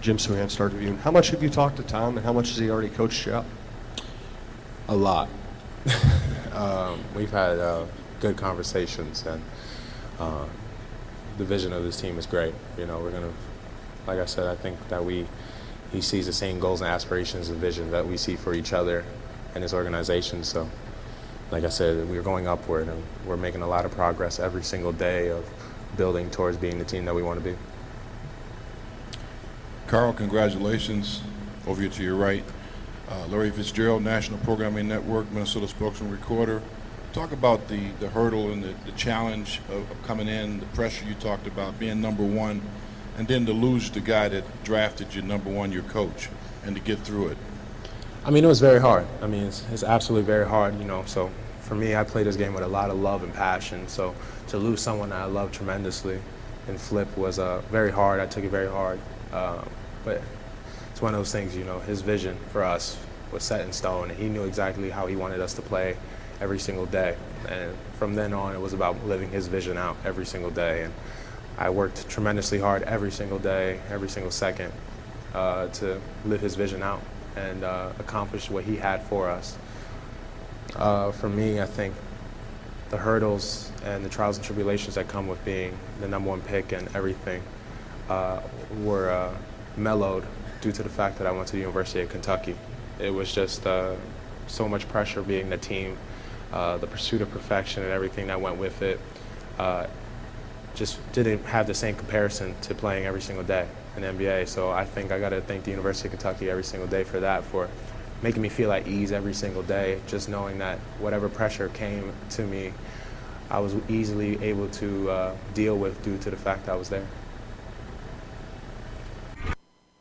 [0.00, 0.98] Jim Souhan, Star Tribune.
[0.98, 3.34] How much have you talked to Tom, and how much has he already coached you
[3.34, 3.46] up?
[4.88, 5.28] A lot.
[6.52, 7.84] um, we've had uh,
[8.18, 9.40] good conversations, and
[10.18, 10.44] uh,
[11.38, 12.52] the vision of this team is great.
[12.76, 13.32] You know, we're gonna,
[14.08, 15.26] like I said, I think that we,
[15.92, 19.04] he sees the same goals and aspirations and vision that we see for each other
[19.54, 20.42] and his organization.
[20.42, 20.68] So,
[21.52, 24.90] like I said, we're going upward, and we're making a lot of progress every single
[24.90, 25.48] day of
[25.96, 27.56] building towards being the team that we want to be.
[29.86, 31.22] Karl, congratulations.
[31.66, 32.44] Over here to your right.
[33.08, 36.62] Uh, Larry Fitzgerald, National Programming Network, Minnesota spokesman recorder.
[37.12, 41.04] Talk about the, the hurdle and the, the challenge of, of coming in, the pressure
[41.06, 42.62] you talked about, being number one,
[43.18, 46.28] and then to lose the guy that drafted you number one, your coach,
[46.64, 47.38] and to get through it.
[48.24, 49.06] I mean, it was very hard.
[49.20, 51.02] I mean, it's, it's absolutely very hard, you know.
[51.06, 51.30] So
[51.70, 53.86] for me, I played this game with a lot of love and passion.
[53.86, 54.12] So
[54.48, 56.18] to lose someone that I love tremendously
[56.66, 58.18] and Flip was uh, very hard.
[58.18, 58.98] I took it very hard.
[59.32, 59.62] Uh,
[60.04, 60.20] but
[60.90, 62.98] it's one of those things, you know, his vision for us
[63.30, 65.96] was set in stone, and he knew exactly how he wanted us to play
[66.40, 67.14] every single day.
[67.48, 70.82] And from then on, it was about living his vision out every single day.
[70.82, 70.92] And
[71.56, 74.72] I worked tremendously hard every single day, every single second,
[75.34, 77.00] uh, to live his vision out
[77.36, 79.56] and uh, accomplish what he had for us.
[80.76, 81.94] Uh, for me, I think
[82.90, 86.72] the hurdles and the trials and tribulations that come with being the number one pick
[86.72, 87.42] and everything
[88.08, 88.40] uh,
[88.82, 89.34] were uh,
[89.76, 90.24] mellowed
[90.60, 92.56] due to the fact that I went to the University of Kentucky.
[92.98, 93.94] It was just uh,
[94.46, 95.96] so much pressure being the team,
[96.52, 99.00] uh, the pursuit of perfection and everything that went with it.
[99.58, 99.86] Uh,
[100.74, 104.48] just didn't have the same comparison to playing every single day in the NBA.
[104.48, 107.20] So I think I got to thank the University of Kentucky every single day for
[107.20, 107.68] that, for
[108.22, 112.42] making me feel at ease every single day, just knowing that whatever pressure came to
[112.42, 112.72] me,
[113.50, 117.06] I was easily able to uh, deal with due to the fact I was there.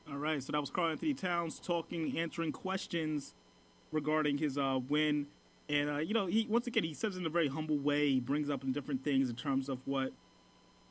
[0.10, 3.34] All right, so that was Karl Anthony Towns talking, answering questions
[3.92, 5.28] regarding his uh, win.
[5.70, 8.10] And, uh, you know, he once again, he says it in a very humble way.
[8.10, 10.12] He brings up different things in terms of what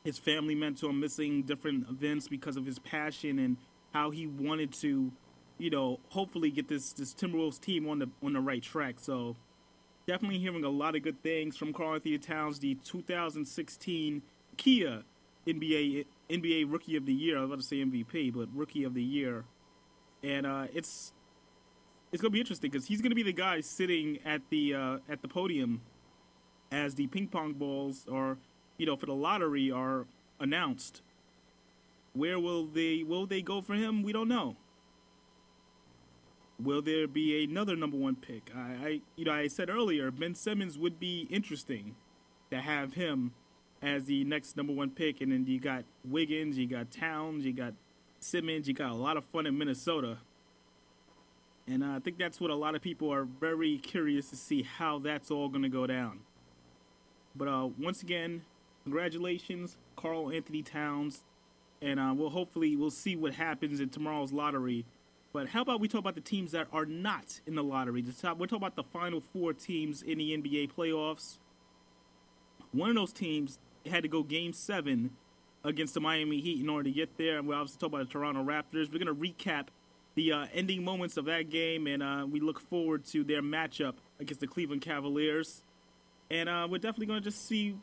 [0.03, 3.57] his family meant to him, missing different events because of his passion and
[3.93, 5.11] how he wanted to,
[5.59, 8.95] you know, hopefully get this, this Timberwolves team on the on the right track.
[8.99, 9.35] So
[10.07, 14.23] definitely hearing a lot of good things from Karl Anthony Towns, the 2016
[14.57, 15.03] Kia
[15.45, 17.37] NBA NBA Rookie of the Year.
[17.37, 19.45] I was about to say MVP, but Rookie of the Year,
[20.23, 21.13] and uh, it's
[22.11, 25.21] it's gonna be interesting because he's gonna be the guy sitting at the uh, at
[25.21, 25.81] the podium
[26.71, 28.37] as the ping pong balls or
[28.77, 30.05] you know for the lottery are
[30.39, 31.01] announced.
[32.13, 34.03] Where will they will they go for him?
[34.03, 34.55] We don't know.
[36.61, 38.51] Will there be another number one pick?
[38.55, 41.95] I, I you know I said earlier Ben Simmons would be interesting
[42.51, 43.33] to have him
[43.81, 47.53] as the next number one pick, and then you got Wiggins, you got Towns, you
[47.53, 47.73] got
[48.19, 50.17] Simmons, you got a lot of fun in Minnesota.
[51.67, 54.63] And uh, I think that's what a lot of people are very curious to see
[54.63, 56.21] how that's all going to go down.
[57.35, 58.41] But uh, once again,
[58.83, 61.23] congratulations, Karl Anthony Towns,
[61.81, 64.85] and uh, we'll hopefully we'll see what happens in tomorrow's lottery.
[65.31, 68.01] But how about we talk about the teams that are not in the lottery?
[68.01, 71.37] The top, we're talking about the final four teams in the NBA playoffs.
[72.71, 75.11] One of those teams had to go Game Seven
[75.63, 77.37] against the Miami Heat in order to get there.
[77.37, 78.91] And we're obviously talk about the Toronto Raptors.
[78.91, 79.67] We're going to recap
[80.15, 83.95] the uh, ending moments of that game, and uh, we look forward to their matchup
[84.19, 85.63] against the Cleveland Cavaliers.
[86.31, 87.75] And uh, we're definitely going to just see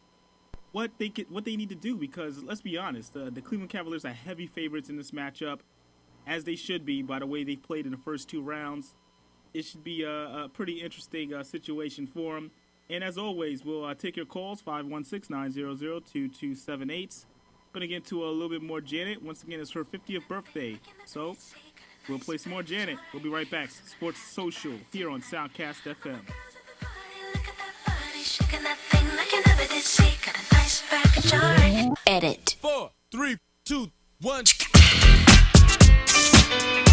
[0.73, 4.05] what they could, what they need to do because let's be honest, the Cleveland Cavaliers
[4.05, 5.61] are heavy favorites in this matchup,
[6.27, 8.95] as they should be by the way they've played in the first two rounds.
[9.55, 12.51] It should be a, a pretty interesting uh, situation for them.
[12.91, 17.25] And as always, we'll uh, take your calls 516 900 2278.
[17.73, 19.23] Going to get into a little bit more Janet.
[19.23, 20.79] Once again, it's her 50th birthday.
[21.05, 21.37] So
[22.09, 22.99] we'll play some more Janet.
[23.13, 23.71] We'll be right back.
[23.71, 26.21] Sports Social here on Soundcast FM.
[28.23, 30.17] Shaking that thing like you never did see.
[30.25, 31.99] Got a nice package, alright.
[32.07, 32.57] Edit.
[32.61, 34.45] Four, three, two, one.
[36.49, 36.86] I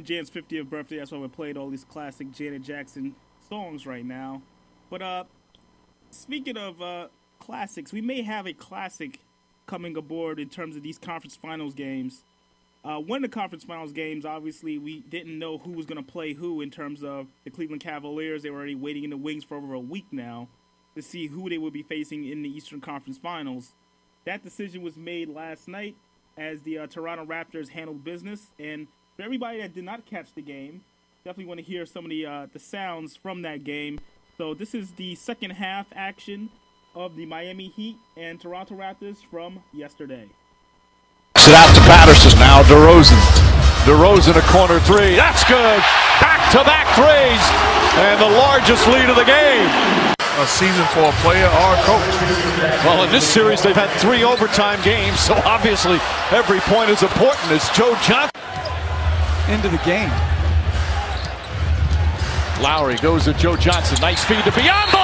[0.00, 0.96] Again, Jan's 50th birthday.
[0.96, 3.14] That's why we played all these classic Janet Jackson
[3.46, 4.40] songs right now.
[4.88, 5.24] But uh,
[6.10, 9.20] speaking of uh, classics, we may have a classic
[9.66, 12.24] coming aboard in terms of these conference finals games.
[12.82, 16.12] Uh, one of the conference finals games, obviously, we didn't know who was going to
[16.12, 18.42] play who in terms of the Cleveland Cavaliers.
[18.42, 20.48] They were already waiting in the wings for over a week now
[20.94, 23.74] to see who they would be facing in the Eastern Conference Finals.
[24.24, 25.94] That decision was made last night
[26.38, 28.50] as the uh, Toronto Raptors handled business.
[28.58, 28.86] And
[29.20, 30.80] for everybody that did not catch the game,
[31.24, 34.00] definitely want to hear some of the uh, the sounds from that game.
[34.38, 36.48] So this is the second half action
[36.94, 40.24] of the Miami Heat and Toronto Raptors from yesterday.
[41.36, 42.62] It out to Patterson now.
[42.62, 43.20] DeRozan.
[43.84, 45.16] DeRozan a corner three.
[45.16, 45.80] That's good.
[46.24, 47.44] Back to back threes.
[48.00, 49.68] And the largest lead of the game.
[50.40, 52.08] A season for a player or a coach.
[52.88, 56.00] Well, in this series, they've had three overtime games, so obviously
[56.30, 58.39] every point is important as Joe Johnson.
[59.50, 60.10] Into the game.
[62.62, 63.98] Lowry goes to Joe Johnson.
[64.00, 65.02] Nice feed to Biyombo!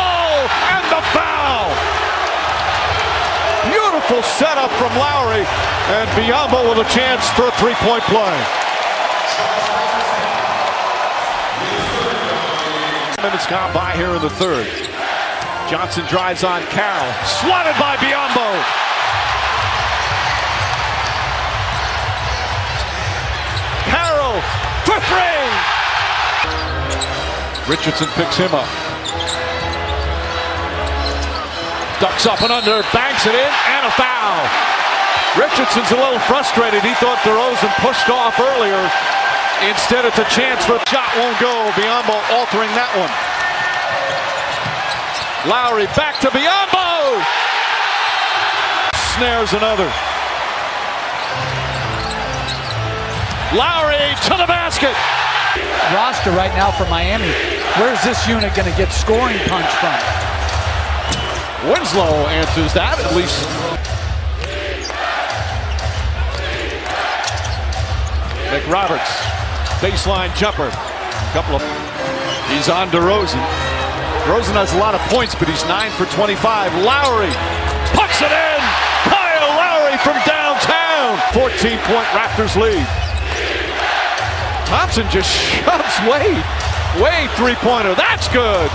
[0.71, 1.67] And the foul!
[3.67, 5.43] Beautiful setup from Lowry.
[5.43, 8.37] And Biyombo with a chance for a three-point play.
[13.21, 14.69] Minutes gone by here in the third.
[15.69, 17.13] Johnson drives on Carroll.
[17.25, 18.86] Swatted by Biyombo.
[24.97, 25.45] For three.
[27.69, 28.65] Richardson picks him up.
[32.01, 34.41] Ducks up and under, banks it in, and a foul.
[35.37, 36.81] Richardson's a little frustrated.
[36.81, 38.81] He thought DeRozan pushed off earlier.
[39.69, 41.53] Instead, it's a chance for a shot won't go.
[41.77, 43.13] Biyombo altering that one.
[45.45, 47.21] Lowry back to Biyombo.
[49.13, 50.06] Snares another.
[53.55, 54.91] Lowry to the basket.
[55.95, 57.31] Roster right now for Miami.
[57.79, 59.95] Where's this unit going to get scoring punch from?
[61.71, 63.47] Winslow answers that at least.
[68.51, 69.15] McRoberts,
[69.79, 70.67] baseline jumper.
[70.67, 71.63] A couple of.
[72.51, 73.39] He's on DeRozan.
[74.27, 76.83] DeRozan has a lot of points, but he's 9 for 25.
[76.83, 77.31] Lowry
[77.95, 78.61] pucks it in.
[79.07, 81.15] Kyle Lowry from downtown.
[81.31, 83.06] 14 point Raptors lead.
[84.67, 86.43] Thompson just shoves Wade.
[87.01, 87.95] Wade three pointer.
[87.95, 88.71] That's good.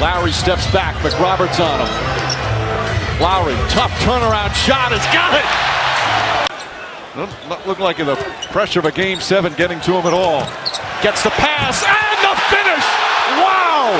[0.00, 0.96] Lowry steps back.
[0.96, 1.88] McRoberts on him.
[3.22, 4.90] Lowry, tough turnaround shot.
[4.90, 5.46] Has got it.
[7.14, 8.16] Doesn't look like the
[8.50, 10.40] pressure of a game seven getting to him at all.
[11.02, 12.86] Gets the pass and the finish.
[13.38, 13.94] Wow.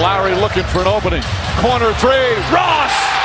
[0.00, 1.22] Lowry looking for an opening.
[1.60, 2.34] Corner three.
[2.48, 3.19] Ross.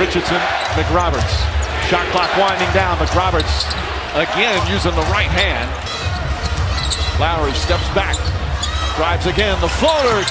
[0.00, 0.40] Richardson,
[0.80, 1.28] McRoberts.
[1.92, 2.96] Shot clock winding down.
[2.96, 3.68] McRoberts
[4.16, 5.68] again using the right hand.
[7.20, 8.16] Lowry steps back.
[8.96, 9.60] Drives again.
[9.60, 10.24] The floater.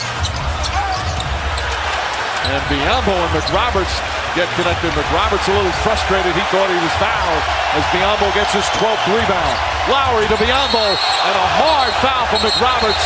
[2.50, 3.94] And Biyombo and McRoberts
[4.34, 4.90] get connected.
[4.98, 6.34] McRoberts a little frustrated.
[6.34, 7.44] He thought he was fouled
[7.78, 9.56] as Biyombo gets his 12th rebound.
[9.86, 13.06] Lowry to Biyombo and a hard foul from McRoberts.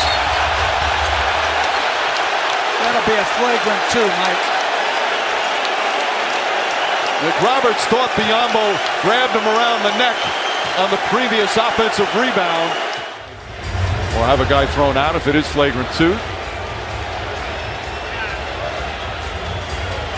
[2.80, 4.53] That'll be a flagrant two, Mike.
[7.24, 10.20] McRoberts thought Biyombo grabbed him around the neck
[10.76, 12.68] on the previous offensive rebound.
[14.12, 16.12] We'll have a guy thrown out if it is flagrant two.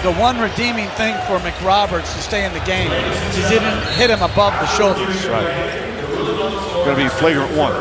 [0.01, 4.09] The one redeeming thing for McRoberts to stay in the game is he didn't hit
[4.09, 5.29] him above the shoulders.
[5.29, 5.45] Right.
[6.89, 7.73] Going to be flagrant one.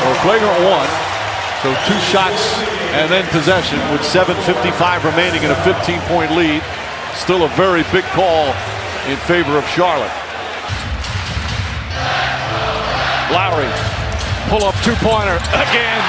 [0.00, 1.13] Or flagrant one.
[1.64, 2.60] So two shots
[2.92, 6.62] and then possession with 7.55 remaining in a 15 point lead.
[7.14, 8.48] Still a very big call
[9.08, 10.12] in favor of Charlotte.
[13.32, 13.72] Lowry,
[14.50, 16.04] pull up two pointer again.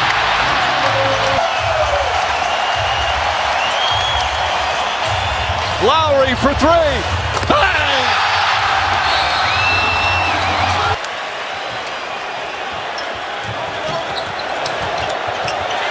[5.88, 7.15] Lowry for three.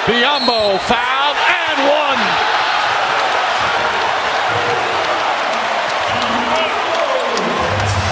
[0.05, 2.21] Biyombo fouled and one.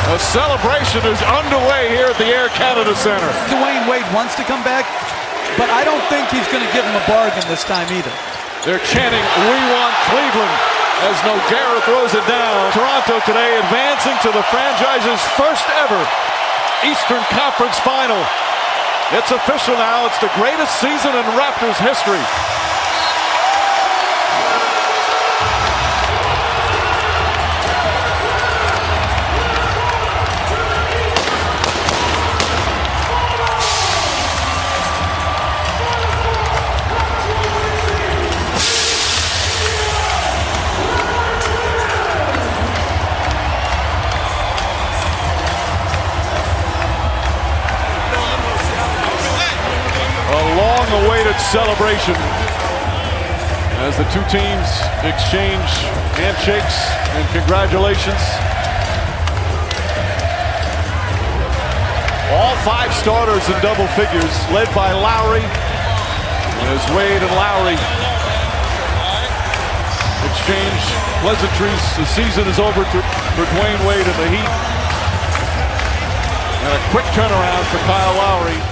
[0.09, 3.28] A celebration is underway here at the Air Canada Center.
[3.53, 4.88] Dwyane Wade wants to come back,
[5.61, 8.12] but I don't think he's going to give him a bargain this time either.
[8.64, 10.57] They're chanting, We want Cleveland,
[11.12, 12.72] as Nogueira throws it down.
[12.72, 16.00] Toronto today advancing to the franchise's first ever
[16.88, 18.25] Eastern Conference final.
[19.14, 20.07] It's official now.
[20.07, 22.62] It's the greatest season in Raptors history.
[51.33, 52.17] Long-awaited celebration
[53.88, 54.68] as the two teams
[55.00, 55.71] exchange
[56.21, 56.76] handshakes
[57.17, 58.21] and congratulations.
[62.37, 65.45] All five starters in double figures, led by Lowry.
[66.68, 67.80] As Wade and Lowry
[70.29, 70.83] exchange
[71.25, 74.50] pleasantries, the season is over for Dwyane Wade and the Heat.
[76.61, 78.71] And a quick turnaround for Kyle Lowry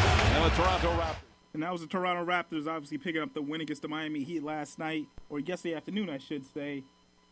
[1.61, 4.43] And that was the Toronto Raptors obviously picking up the win against the Miami Heat
[4.43, 6.83] last night, or yesterday afternoon, I should say.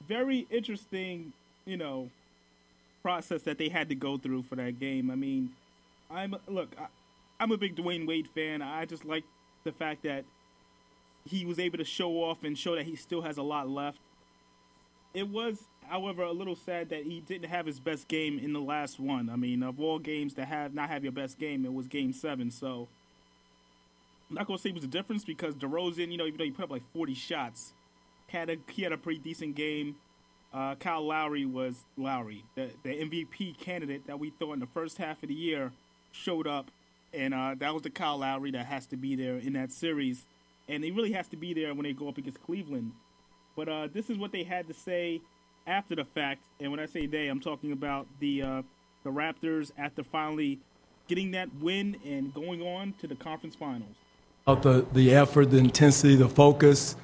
[0.06, 1.32] Very interesting,
[1.64, 2.10] you know,
[3.00, 5.10] process that they had to go through for that game.
[5.10, 5.52] I mean,
[6.10, 6.88] I'm look, I,
[7.40, 8.60] I'm a big Dwyane Wade fan.
[8.60, 9.24] I just like
[9.64, 10.26] the fact that
[11.24, 13.96] he was able to show off and show that he still has a lot left.
[15.14, 18.60] It was, however, a little sad that he didn't have his best game in the
[18.60, 19.30] last one.
[19.30, 22.12] I mean, of all games to have not have your best game, it was Game
[22.12, 22.50] Seven.
[22.50, 22.88] So
[24.28, 26.50] I'm not gonna say it was a difference because DeRozan, you know, even though he
[26.50, 27.72] put up like 40 shots,
[28.28, 29.96] had a he had a pretty decent game.
[30.52, 34.98] Uh, Kyle Lowry was Lowry, the the MVP candidate that we thought in the first
[34.98, 35.72] half of the year
[36.12, 36.70] showed up,
[37.12, 40.24] and uh, that was the Kyle Lowry that has to be there in that series,
[40.68, 42.92] and he really has to be there when they go up against Cleveland.
[43.56, 45.20] But uh, this is what they had to say
[45.66, 48.62] after the fact, and when I say they, I'm talking about the uh,
[49.04, 50.58] the Raptors after finally
[51.08, 53.96] getting that win and going on to the conference finals.
[54.54, 56.96] The the effort, the intensity, the focus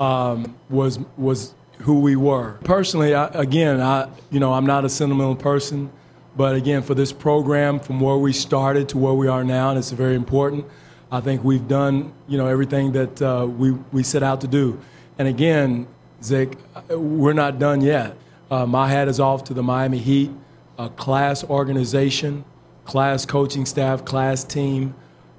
[0.00, 2.54] um, was was who we were.
[2.64, 5.92] Personally, I, again, I you know I'm not a sentimental person,
[6.36, 9.78] but again, for this program, from where we started to where we are now, and
[9.78, 10.64] it's very important.
[11.12, 14.80] I think we've done you know everything that uh, we we set out to do.
[15.18, 15.86] And again,
[16.20, 18.16] Zick, we're not done yet.
[18.50, 20.32] Uh, my hat is off to the Miami Heat,
[20.78, 22.44] a class organization,
[22.86, 24.96] class coaching staff, class team.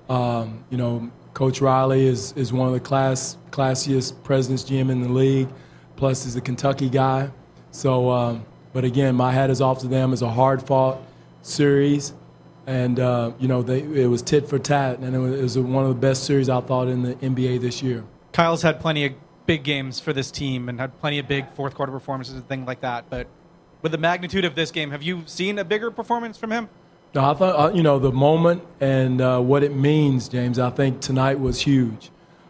[0.09, 5.01] Um, you know, Coach Riley is, is one of the class classiest presidents GM in
[5.01, 5.49] the league.
[5.95, 7.29] Plus, he's a Kentucky guy.
[7.71, 10.13] So, um, but again, my hat is off to them.
[10.13, 10.99] It's a hard fought
[11.41, 12.13] series,
[12.67, 15.57] and uh, you know, they, it was tit for tat, and it was, it was
[15.59, 18.03] one of the best series I thought in the NBA this year.
[18.31, 19.13] Kyle's had plenty of
[19.45, 22.65] big games for this team and had plenty of big fourth quarter performances and things
[22.65, 23.09] like that.
[23.09, 23.27] But
[23.81, 26.69] with the magnitude of this game, have you seen a bigger performance from him?
[27.13, 30.57] No, I thought uh, you know the moment and uh, what it means, James.
[30.57, 32.09] I think tonight was huge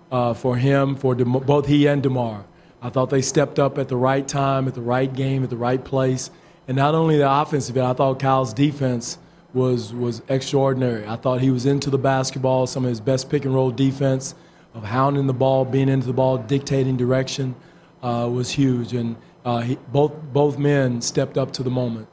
[0.10, 2.45] uh, for him, for De- both he and DeMar.
[2.81, 5.57] I thought they stepped up at the right time, at the right game, at the
[5.57, 6.31] right place,
[6.68, 7.88] and not only the offensive end.
[7.88, 9.18] I thought Kyle's defense
[9.53, 11.06] was was extraordinary.
[11.06, 14.34] I thought he was into the basketball, some of his best pick and roll defense
[14.73, 17.53] of hounding the ball, being into the ball, dictating direction
[18.02, 22.07] uh, was huge, and uh, he, both both men stepped up to the moment.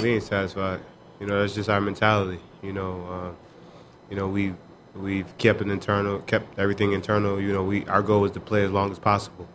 [0.00, 0.80] We ain't satisfied.
[1.20, 2.40] You know, that's just our mentality.
[2.62, 3.32] You know, uh,
[4.10, 4.54] you know we
[4.94, 7.40] we've kept it internal, kept everything internal.
[7.40, 9.48] You know, we our goal is to play as long as possible,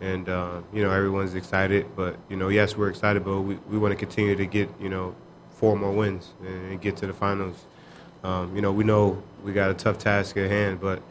[0.00, 1.86] and uh, you know everyone's excited.
[1.96, 4.88] But you know, yes, we're excited, but we, we want to continue to get you
[4.88, 5.14] know
[5.50, 7.66] four more wins and, and get to the finals.
[8.24, 11.02] Um, you know, we know we got a tough task at hand, but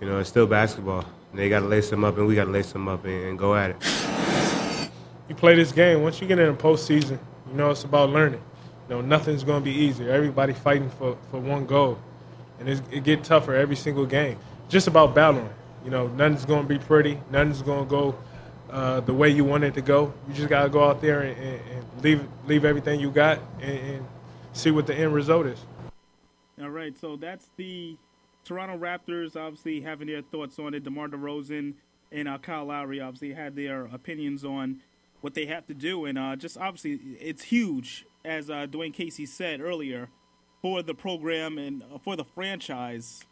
[0.00, 1.04] you know it's still basketball.
[1.32, 3.38] They got to lace them up, and we got to lace them up and, and
[3.38, 4.90] go at it.
[5.28, 6.02] You play this game.
[6.02, 7.18] Once you get in the postseason,
[7.48, 8.42] you know it's about learning.
[8.90, 10.10] Know, nothing's going to be easy.
[10.10, 11.98] Everybody fighting for, for one goal.
[12.58, 14.36] And it get tougher every single game.
[14.68, 15.48] Just about battling.
[15.84, 17.20] You know, nothing's going to be pretty.
[17.30, 18.18] Nothing's going to go
[18.68, 20.12] uh, the way you want it to go.
[20.28, 23.38] You just got to go out there and, and, and, leave leave everything you got
[23.60, 24.06] and, and
[24.52, 25.58] see what the end result is.
[26.60, 27.96] All right, so that's the
[28.44, 30.82] Toronto Raptors obviously having their thoughts on it.
[30.82, 31.74] DeMar DeRozan
[32.10, 34.80] and uh, Kyle Lowry obviously had their opinions on
[35.20, 39.26] what they have to do, and uh, just obviously it's huge, as uh, Dwane Casey
[39.26, 40.08] said earlier,
[40.62, 43.24] for the program and uh, for the franchise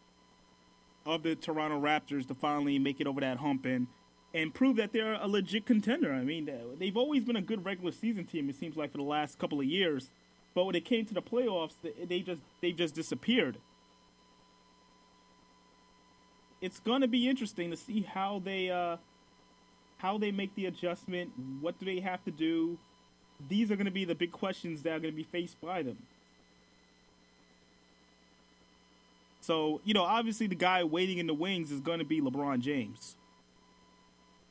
[1.04, 3.86] of the Toronto Raptors to finally make it over that hump and
[4.34, 6.12] and prove that they're a legit contender.
[6.12, 8.50] I mean, they've always been a good regular season team.
[8.50, 10.10] It seems like for the last couple of years,
[10.54, 11.74] but when it came to the playoffs,
[12.06, 13.56] they just they just disappeared.
[16.60, 18.96] It's going to be interesting to see how they uh,
[19.98, 21.30] how they make the adjustment.
[21.60, 22.78] What do they have to do?
[23.48, 25.82] These are going to be the big questions that are going to be faced by
[25.82, 25.98] them.
[29.40, 32.60] So, you know, obviously the guy waiting in the wings is going to be LeBron
[32.60, 33.14] James.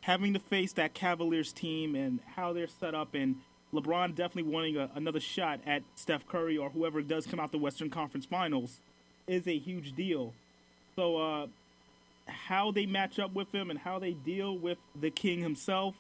[0.01, 3.35] Having to face that Cavaliers team and how they're set up, and
[3.73, 7.57] LeBron definitely wanting a, another shot at Steph Curry or whoever does come out the
[7.57, 8.80] Western Conference Finals
[9.27, 10.34] is a huge deal.
[10.95, 11.47] So, uh,
[12.26, 15.95] how they match up with him and how they deal with the king himself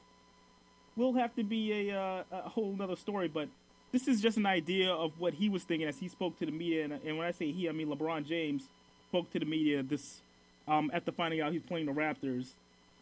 [0.97, 3.27] will have to be a, uh, a whole other story.
[3.27, 3.47] But
[3.91, 6.51] this is just an idea of what he was thinking as he spoke to the
[6.51, 6.83] media.
[6.83, 8.63] And, and when I say he, I mean LeBron James
[9.09, 10.19] spoke to the media this
[10.67, 12.47] um, after finding out he's playing the Raptors.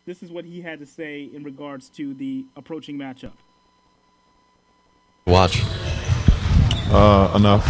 [0.05, 3.31] This is what he had to say in regards to the approaching matchup.
[5.25, 5.63] Watch.
[6.91, 7.65] Uh, enough.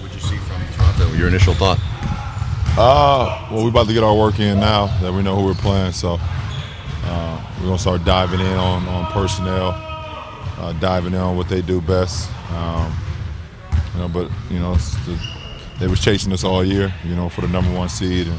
[0.00, 1.16] What'd you see from Toronto?
[1.16, 1.78] Your initial thought?
[2.76, 5.54] Uh, well, we're about to get our work in now that we know who we're
[5.54, 5.92] playing.
[5.92, 6.18] So
[7.58, 9.74] we're gonna start diving in on, on personnel,
[10.58, 12.30] uh, diving in on what they do best.
[12.50, 12.92] Um,
[13.94, 15.20] you know, but you know, the,
[15.78, 16.92] they was chasing us all year.
[17.04, 18.38] You know, for the number one seed, and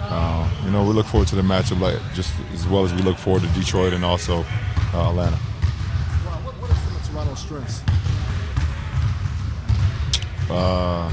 [0.00, 3.02] uh, you know, we look forward to the matchup like just as well as we
[3.02, 4.44] look forward to Detroit and also
[4.94, 5.36] uh, Atlanta.
[5.36, 7.82] What, what are some of Toronto's strengths?
[10.48, 11.12] Uh,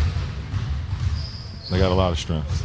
[1.71, 2.63] they got a lot of strengths.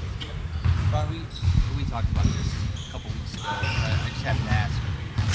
[1.76, 2.52] We talked about this
[2.88, 3.44] a couple weeks ago.
[4.28, 4.74] Had to ask,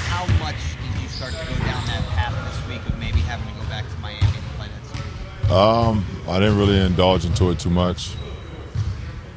[0.06, 3.48] how much did you start to go down that path this week of maybe having
[3.48, 5.52] to go back to Miami and play that series?
[5.52, 8.12] Um, I didn't really indulge into it too much.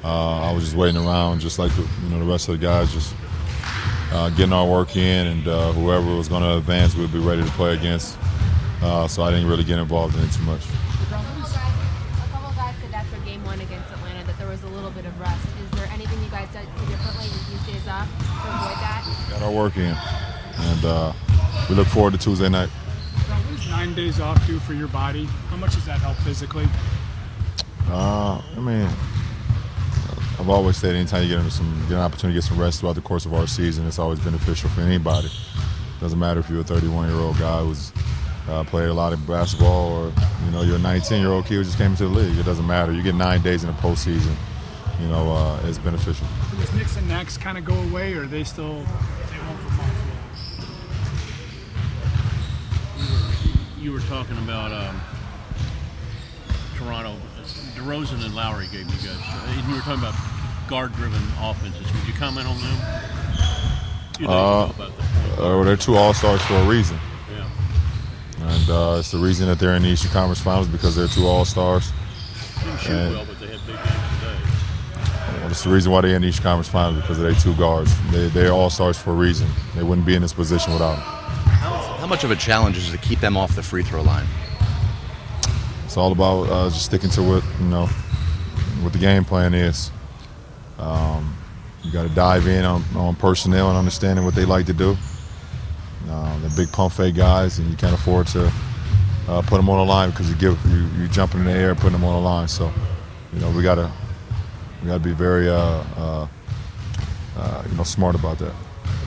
[0.05, 2.67] Uh, I was just waiting around, just like the, you know the rest of the
[2.67, 3.15] guys, just
[4.13, 7.43] uh, getting our work in, and uh, whoever was going to advance, we'd be ready
[7.43, 8.19] to play against.
[8.83, 10.67] Uh, so I didn't really get involved in it too much.
[19.47, 19.97] Our work in,
[20.57, 21.13] and uh,
[21.69, 22.69] we look forward to Tuesday night.
[22.69, 25.25] What does nine days off do for your body?
[25.49, 26.67] How much does that help physically?
[27.89, 28.89] Uh, I mean,
[30.39, 32.81] I've always said anytime you get into some get an opportunity to get some rest
[32.81, 35.31] throughout the course of our season, it's always beneficial for anybody.
[36.01, 37.93] Doesn't matter if you're a 31 year old guy who's
[38.49, 40.13] uh, played a lot of basketball, or
[40.45, 42.37] you know you're a 19 year old kid who just came into the league.
[42.37, 42.93] It doesn't matter.
[42.93, 44.35] You get nine days in the postseason.
[45.01, 46.27] You know, uh, it's beneficial.
[46.51, 49.61] Do those nicks and necks kind of go away, or are they still they won't
[49.61, 49.97] for months?
[53.87, 55.01] You were talking about um,
[56.75, 57.15] Toronto.
[57.77, 59.17] DeRozan and Lowry gave you guys.
[59.23, 60.15] Uh, you were talking about
[60.69, 61.87] guard-driven offenses.
[61.95, 62.77] Would you comment on them?
[64.19, 66.99] You know Uh, uh, they're two All Stars for a reason.
[67.31, 67.49] Yeah.
[68.41, 71.29] And uh, it's the reason that they're in the Eastern Conference Finals because they're two
[71.29, 71.93] All Stars.
[72.65, 73.87] Didn't shoot And- well, but they had big games
[74.19, 75.39] today.
[75.43, 77.55] Well, it's the reason why they're in the Eastern Conference Finals because of their two
[77.55, 77.95] guards.
[78.11, 79.49] They, they're All Stars for a reason.
[79.77, 81.16] They wouldn't be in this position without them.
[81.47, 84.27] How much of a challenge is it to keep them off the free throw line?
[85.85, 87.87] It's all about uh, just sticking to what you know,
[88.83, 89.91] what the game plan is.
[90.79, 91.37] Um,
[91.83, 94.97] you got to dive in on, on personnel and understanding what they like to do.
[96.09, 98.53] Uh, they're big pump fake guys, and you can't afford to
[99.29, 101.75] uh, put them on the line because you give you, you jumping in the air,
[101.75, 102.49] putting them on the line.
[102.49, 102.73] So,
[103.33, 103.91] you know, we gotta
[104.83, 106.29] we gotta be very uh, uh,
[107.37, 108.55] uh, you know smart about that.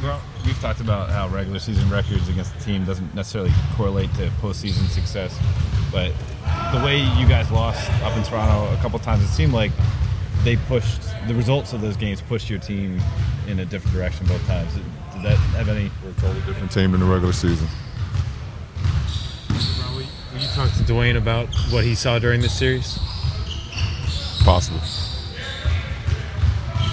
[0.03, 4.29] Well, we've talked about how regular season records against the team doesn't necessarily correlate to
[4.41, 5.37] postseason success,
[5.91, 6.11] but
[6.71, 9.71] the way you guys lost up in Toronto a couple times, it seemed like
[10.43, 13.01] they pushed the results of those games pushed your team
[13.47, 14.73] in a different direction both times.
[14.73, 14.83] Did
[15.13, 15.91] did that have any?
[16.03, 17.67] We're a totally different team in the regular season.
[19.89, 22.97] Will you talk to Dwyane about what he saw during this series?
[24.45, 24.79] Possible.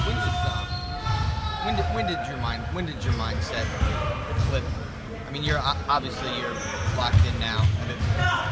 [0.05, 0.67] When did, uh,
[1.65, 2.36] when did when did your mind
[2.77, 3.65] when did your mindset
[4.49, 4.63] flip?
[5.27, 5.59] I mean, you're
[5.89, 6.53] obviously you're
[6.95, 7.67] locked in now.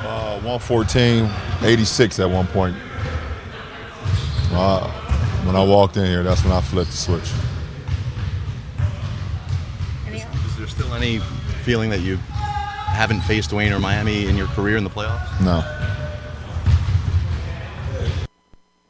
[0.02, 1.30] Uh, 114,
[1.60, 2.74] 86 at one point.
[4.50, 4.90] Uh,
[5.44, 7.30] when I walked in here, that's when I flipped the switch.
[10.10, 11.18] Is there still any
[11.62, 15.38] feeling that you haven't faced Wayne or Miami in your career in the playoffs?
[15.42, 15.62] No.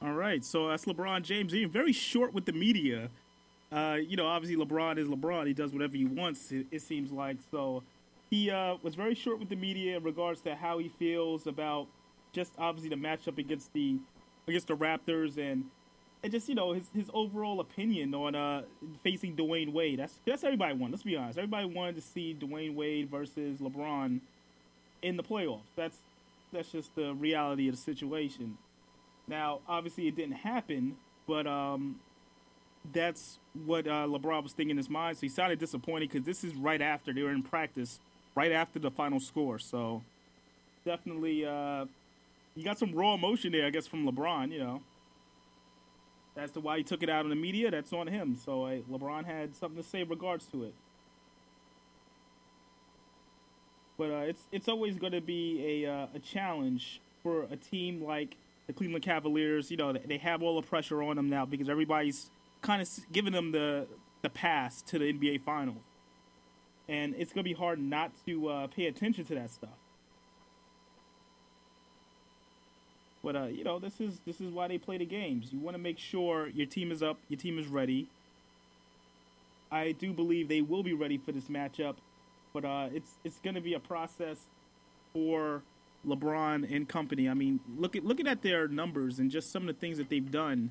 [0.00, 3.10] All right, so that's LeBron James being very short with the media.
[3.74, 6.52] Uh, you know, obviously LeBron is LeBron; he does whatever he wants.
[6.52, 7.82] It, it seems like so.
[8.30, 11.88] He uh, was very short with the media in regards to how he feels about
[12.32, 13.98] just obviously the matchup against the
[14.46, 15.64] against the Raptors and
[16.22, 18.62] and just you know his his overall opinion on uh
[19.02, 19.98] facing Dwyane Wade.
[19.98, 20.92] That's that's everybody wanted.
[20.92, 21.38] Let's be honest.
[21.38, 24.20] Everybody wanted to see Dwyane Wade versus LeBron
[25.02, 25.62] in the playoffs.
[25.74, 25.98] That's
[26.52, 28.56] that's just the reality of the situation.
[29.26, 30.96] Now, obviously, it didn't happen,
[31.26, 31.98] but um,
[32.92, 35.16] that's what uh, LeBron was thinking in his mind.
[35.16, 37.98] So he sounded disappointed because this is right after they were in practice,
[38.34, 39.58] right after the final score.
[39.58, 40.02] So
[40.84, 41.86] definitely, uh,
[42.54, 44.52] you got some raw emotion there, I guess, from LeBron.
[44.52, 44.82] You know.
[46.36, 48.36] As to why he took it out on the media, that's on him.
[48.44, 50.74] So uh, LeBron had something to say in regards to it.
[53.96, 58.04] But uh, it's it's always going to be a uh, a challenge for a team
[58.04, 58.36] like
[58.66, 59.70] the Cleveland Cavaliers.
[59.70, 62.28] You know, they have all the pressure on them now because everybody's
[62.64, 63.86] kind of giving them the
[64.22, 65.84] the pass to the NBA Finals,
[66.88, 69.78] and it's going to be hard not to uh, pay attention to that stuff.
[73.22, 75.52] But uh, you know, this is this is why they play the games.
[75.52, 78.08] You want to make sure your team is up, your team is ready.
[79.70, 81.96] I do believe they will be ready for this matchup,
[82.52, 84.38] but uh, it's it's going to be a process
[85.12, 85.62] for
[86.06, 87.28] LeBron and company.
[87.28, 90.08] I mean, look at looking at their numbers and just some of the things that
[90.08, 90.70] they've done.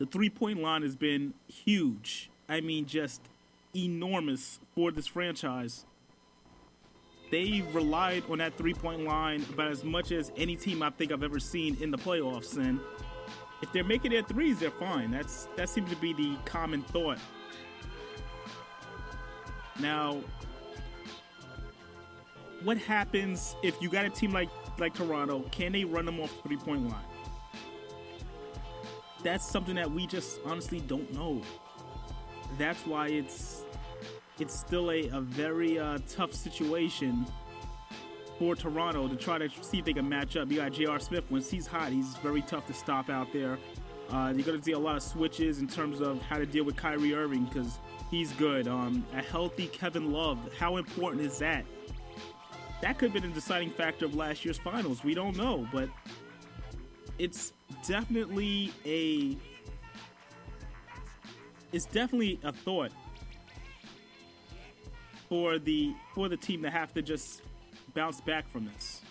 [0.00, 2.30] The three point line has been huge.
[2.48, 3.20] I mean, just
[3.76, 5.84] enormous for this franchise.
[7.30, 11.12] They relied on that three point line about as much as any team I think
[11.12, 12.56] I've ever seen in the playoffs.
[12.56, 12.80] And
[13.60, 15.10] if they're making their threes, they're fine.
[15.10, 17.18] That's that seems to be the common thought.
[19.80, 20.18] Now,
[22.64, 24.48] what happens if you got a team like
[24.78, 25.44] like Toronto?
[25.50, 27.04] Can they run them off the three point line?
[29.22, 31.42] That's something that we just honestly don't know.
[32.58, 33.64] That's why it's
[34.38, 37.26] it's still a, a very uh, tough situation
[38.38, 40.50] for Toronto to try to see if they can match up.
[40.50, 40.98] You got J.R.
[40.98, 41.24] Smith.
[41.30, 43.58] Once he's hot, he's very tough to stop out there.
[44.10, 46.64] Uh, you're going to see a lot of switches in terms of how to deal
[46.64, 47.78] with Kyrie Irving because
[48.10, 48.66] he's good.
[48.66, 51.64] Um, a healthy Kevin Love, how important is that?
[52.80, 55.04] That could have been a deciding factor of last year's finals.
[55.04, 55.90] We don't know, but
[57.20, 57.52] it's
[57.86, 59.36] definitely a
[61.70, 62.92] it's definitely a thought
[65.28, 67.42] for the for the team to have to just
[67.92, 69.02] bounce back from this.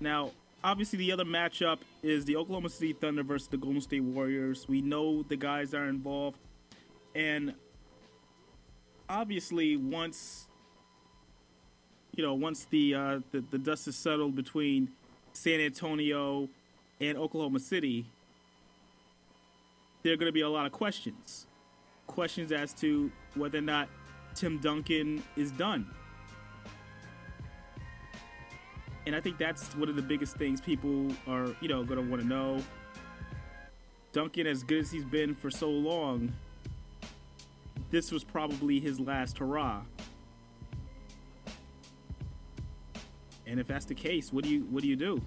[0.00, 4.68] Now, obviously, the other matchup is the Oklahoma City Thunder versus the Golden State Warriors.
[4.68, 6.38] We know the guys are involved,
[7.14, 7.54] and
[9.08, 10.46] obviously, once
[12.14, 14.88] you know, once the uh, the, the dust is settled between
[15.32, 16.48] San Antonio
[17.00, 18.04] and Oklahoma City,
[20.02, 21.46] there are going to be a lot of questions.
[22.06, 23.88] Questions as to whether or not
[24.34, 25.86] Tim Duncan is done.
[29.06, 32.08] And I think that's one of the biggest things people are, you know, going to
[32.08, 32.62] want to know.
[34.12, 36.32] Duncan, as good as he's been for so long,
[37.90, 39.82] this was probably his last hurrah.
[43.52, 45.20] And if that's the case, what do you what do you do?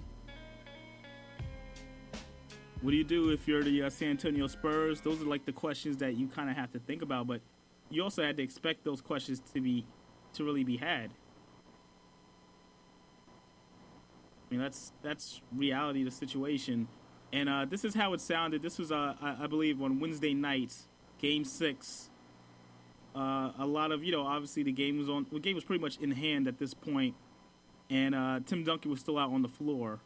[2.82, 5.00] What do you do if you're the uh, San Antonio Spurs?
[5.00, 7.40] Those are like the questions that you kind of have to think about, but
[7.88, 9.86] you also had to expect those questions to be
[10.32, 11.10] to really be had.
[14.42, 16.88] I mean, that's that's reality the situation,
[17.32, 18.60] and uh, this is how it sounded.
[18.60, 20.74] This was, uh, I, I believe, on Wednesday night,
[21.18, 22.10] Game Six.
[23.14, 25.26] Uh, a lot of you know, obviously the game was on.
[25.30, 27.14] The game was pretty much in hand at this point,
[27.90, 30.00] and uh, Tim Duncan was still out on the floor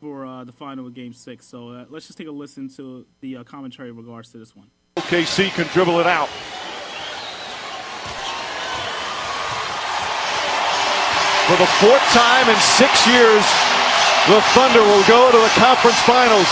[0.00, 1.46] for uh, the final of Game Six.
[1.46, 4.54] So uh, let's just take a listen to the uh, commentary in regards to this
[4.54, 4.70] one.
[4.96, 6.28] OKC can dribble it out.
[11.48, 13.44] For the fourth time in six years,
[14.28, 16.48] the Thunder will go to the conference finals.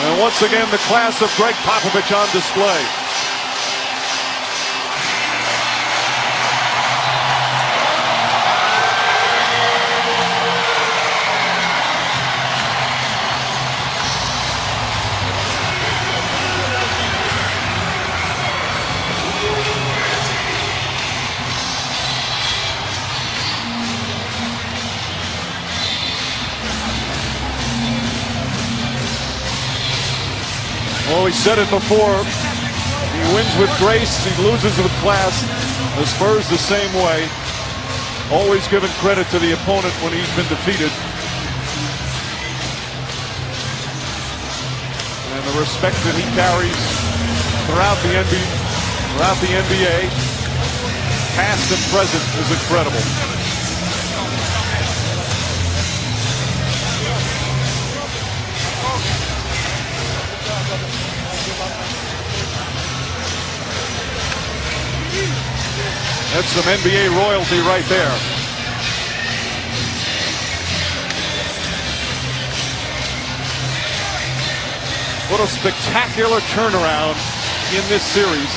[0.00, 2.99] And once again, the class of Gregg Popovich on display.
[31.30, 32.18] We said it before.
[32.26, 35.30] He wins with grace, he loses with class.
[35.94, 37.22] The Spurs the same way.
[38.34, 40.90] Always giving credit to the opponent when he's been defeated.
[45.30, 46.74] And the respect that he carries
[47.70, 48.50] throughout the NBA,
[49.14, 50.10] throughout the NBA,
[51.38, 53.19] past and present, is incredible.
[66.40, 68.16] That's some NBA royalty right there.
[75.28, 77.20] What a spectacular turnaround
[77.76, 78.48] in this series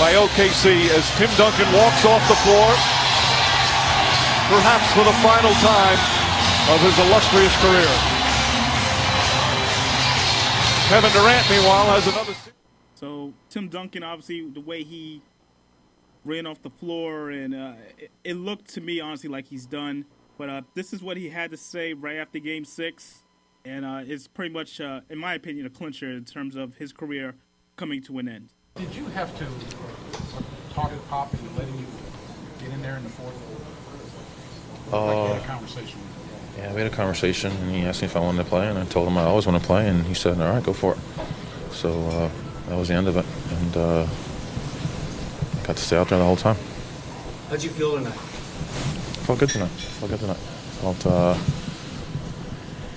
[0.00, 2.64] by OKC as Tim Duncan walks off the floor.
[4.48, 6.00] perhaps for the final time
[6.72, 7.92] of his illustrious career.
[10.88, 12.32] Kevin Durant, meanwhile, has another.
[12.94, 15.20] So Tim Duncan, obviously, the way he
[16.28, 20.04] ran off the floor, and uh, it, it looked to me, honestly, like he's done.
[20.36, 23.24] But uh, this is what he had to say right after Game Six,
[23.64, 26.92] and uh, it's pretty much, uh, in my opinion, a clincher in terms of his
[26.92, 27.34] career
[27.76, 28.50] coming to an end.
[28.76, 29.44] Did you have to
[30.74, 31.86] talk to Pop and letting you
[32.60, 33.34] get in there in the fourth?
[34.92, 35.98] Like you had a Uh, conversation.
[36.56, 38.78] yeah, we had a conversation, and he asked me if I wanted to play, and
[38.78, 40.92] I told him I always want to play, and he said, "All right, go for
[40.94, 40.98] it."
[41.72, 42.30] So uh,
[42.68, 44.06] that was the end of it, and uh,
[45.68, 46.56] got to stay out there the whole time.
[47.50, 48.14] How'd you feel tonight?
[49.26, 49.68] Felt good tonight.
[49.68, 50.36] Felt good tonight.
[50.80, 51.36] Felt uh,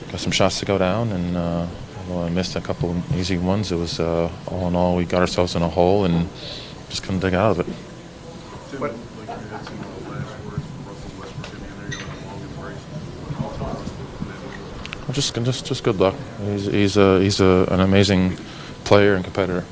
[0.10, 1.68] got some shots to go down, and uh,
[2.00, 5.04] although I missed a couple of easy ones, it was uh, all in all we
[5.04, 6.30] got ourselves in a hole and
[6.88, 7.66] just couldn't dig out of it.
[8.80, 8.96] What?
[15.12, 16.16] Just just just good luck.
[16.46, 18.38] He's he's a he's a, an amazing
[18.86, 19.66] player and competitor,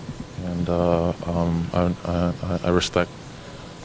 [0.69, 3.09] and uh, um, I, I I respect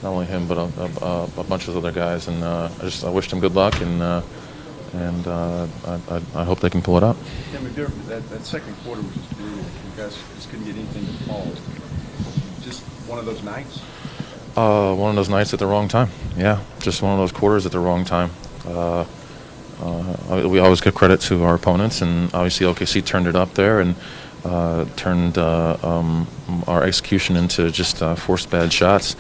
[0.03, 3.05] not only him but a, a, a bunch of other guys, and uh, I just
[3.05, 4.23] I wished him good luck, and uh,
[4.93, 7.17] and uh, I, I I hope they can pull it out.
[7.53, 9.59] Yeah, McDermott, that, that second quarter was just brutal.
[9.59, 11.47] You guys just couldn't get anything to fall.
[12.63, 13.81] Just one of those nights.
[14.57, 16.11] Uh, one of those nights at the wrong time.
[16.37, 18.31] Yeah, just one of those quarters at the wrong time.
[18.67, 19.05] Uh,
[19.83, 23.81] uh, we always give credit to our opponents, and obviously OKC turned it up there
[23.81, 23.97] and
[24.45, 26.27] uh, turned uh, um,
[26.67, 29.17] our execution into just uh, forced bad shots,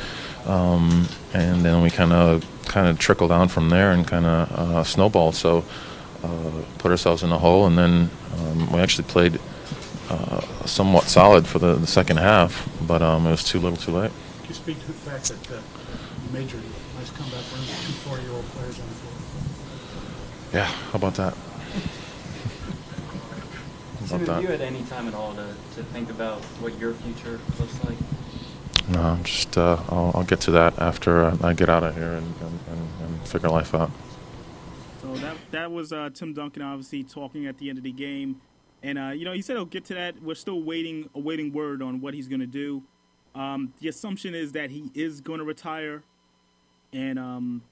[0.47, 4.53] um, and then we kind of kind of trickled down from there and kind of
[4.53, 5.35] uh, snowballed.
[5.35, 5.65] So
[6.23, 9.41] uh, put ourselves in a hole, and then um, we actually played
[10.11, 13.93] uh, somewhat solid for the, the second half, but um, it was too little, too
[13.93, 14.13] late.
[14.41, 15.63] Can you speak to the fact that
[16.35, 16.61] your
[16.99, 19.15] nice comeback run two four-year-old players on the floor?
[20.53, 21.35] Yeah, how about that?
[24.09, 24.61] How Tim, have you that?
[24.61, 27.97] had any time at all to, to think about what your future looks like?
[28.89, 31.95] No, I'm just uh, I'll, I'll get to that after uh, I get out of
[31.95, 33.91] here and, and, and, and figure life out.
[35.01, 38.41] So that that was uh, Tim Duncan obviously talking at the end of the game,
[38.83, 40.23] and uh, you know he said he'll get to that.
[40.23, 42.83] We're still waiting, awaiting word on what he's going to do.
[43.35, 46.03] Um, the assumption is that he is going to retire,
[46.93, 47.63] and um,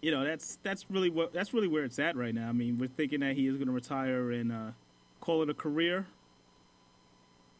[0.00, 2.48] you know that's that's really what that's really where it's at right now.
[2.48, 4.70] I mean, we're thinking that he is going to retire and uh,
[5.26, 6.06] call it a career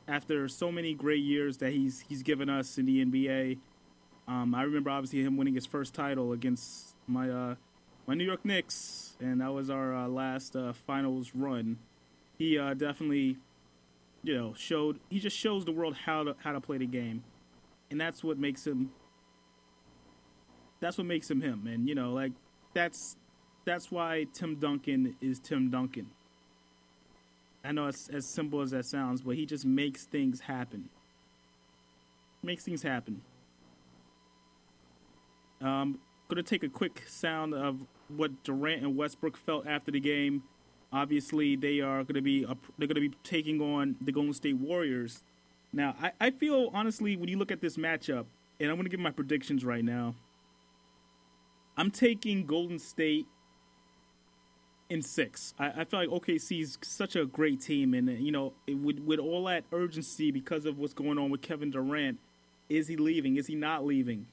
[0.07, 3.59] after so many great years that he's he's given us in the NBA.
[4.29, 7.55] Um, I remember obviously him winning his first title against my uh,
[8.07, 11.79] my New York Knicks, and that was our uh, last uh, finals run.
[12.39, 13.37] He uh, definitely,
[14.23, 17.25] you know, showed he just shows the world how to how to play the game,
[17.91, 18.93] and that's what makes him.
[20.79, 22.33] That's what makes him him, and you know, like
[22.75, 23.17] that's
[23.65, 26.13] that's why Tim Duncan is Tim Duncan.
[27.67, 30.89] I know it's as simple as that sounds, but he just makes things happen.
[32.43, 33.23] Makes things happen.
[35.61, 35.99] Um,
[36.29, 40.45] gonna take a quick sound of what Durant and Westbrook felt after the game.
[40.93, 45.25] Obviously, they are gonna be up, they're gonna be taking on the Golden State Warriors.
[45.73, 48.27] Now, I, I feel honestly when you look at this matchup,
[48.61, 50.15] and I'm gonna give my predictions right now.
[51.77, 53.27] I'm taking Golden State
[54.89, 55.55] in six.
[55.59, 59.01] I, I feel like OKC is such a great team, and you know, it, with
[59.01, 62.19] with all that urgency because of what's going on with Kevin Durant,
[62.69, 63.37] is he leaving?
[63.37, 64.27] Is he not leaving?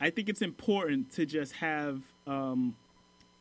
[0.00, 2.76] I think it's important to just have um,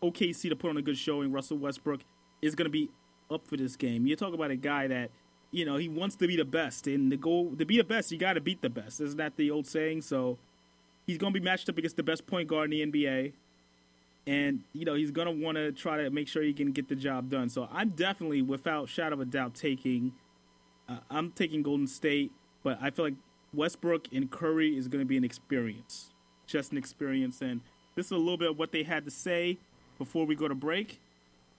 [0.01, 1.31] OKC to put on a good showing.
[1.31, 2.01] Russell Westbrook
[2.41, 2.89] is going to be
[3.31, 4.05] up for this game.
[4.05, 5.11] You talk about a guy that
[5.51, 8.11] you know he wants to be the best, and to go to be the best,
[8.11, 9.01] you got to beat the best.
[9.01, 10.01] Isn't that the old saying?
[10.01, 10.37] So
[11.05, 13.33] he's going to be matched up against the best point guard in the NBA
[14.25, 16.95] and you know he's gonna want to try to make sure he can get the
[16.95, 17.49] job done.
[17.49, 20.13] So I'm definitely, without shadow of a doubt, taking.
[20.87, 22.31] Uh, I'm taking Golden State,
[22.61, 23.15] but I feel like
[23.53, 26.11] Westbrook and Curry is gonna be an experience,
[26.45, 27.41] just an experience.
[27.41, 27.61] And
[27.95, 29.57] this is a little bit of what they had to say
[29.97, 30.99] before we go to break.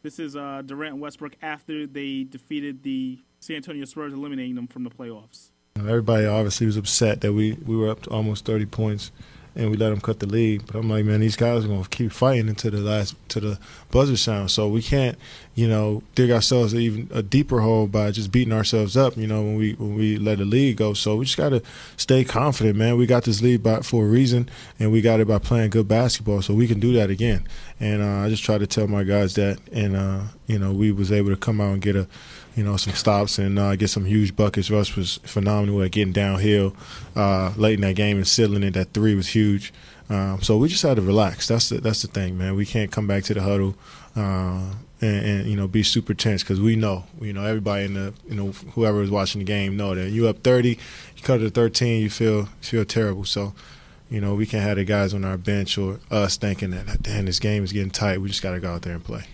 [0.03, 4.67] This is uh, Durant and Westbrook after they defeated the San Antonio Spurs, eliminating them
[4.67, 5.51] from the playoffs.
[5.77, 9.13] Everybody obviously was upset that we, we were up to almost 30 points
[9.57, 10.67] and we let them cut the lead.
[10.67, 13.41] But I'm like, man, these guys are going to keep fighting until the last to
[13.41, 13.59] the
[13.91, 14.51] buzzer sound.
[14.51, 15.17] So we can't,
[15.55, 19.17] you know, dig ourselves even a deeper hole by just beating ourselves up.
[19.17, 20.95] You know, when we when we let the lead go.
[20.95, 21.63] So we just got to
[21.97, 22.97] stay confident, man.
[22.99, 24.49] We got this lead by for a reason,
[24.79, 26.43] and we got it by playing good basketball.
[26.43, 27.47] So we can do that again.
[27.79, 30.91] And uh, I just try to tell my guys that, and uh, you know, we
[30.93, 32.09] was able to come out and get a
[32.57, 34.71] you know, some stops and uh, get some huge buckets.
[34.71, 36.75] Russ was phenomenal at getting downhill
[37.17, 38.73] uh, late in that game and sealing it.
[38.73, 39.73] That three was huge.
[40.09, 41.49] Um, so we just had to relax.
[41.49, 42.55] That's the that's the thing, man.
[42.55, 43.75] We can't come back to the huddle
[44.15, 47.95] uh, and, and you know be super tense because we know, you know, everybody in
[47.95, 50.77] the you know whoever is watching the game know that you up 30, you
[51.23, 53.25] cut to 13, you feel feel terrible.
[53.25, 53.55] So.
[54.11, 57.25] You know, we can't have the guys on our bench or us thinking that, damn,
[57.25, 58.21] this game is getting tight.
[58.21, 59.25] We just got to go out there and play.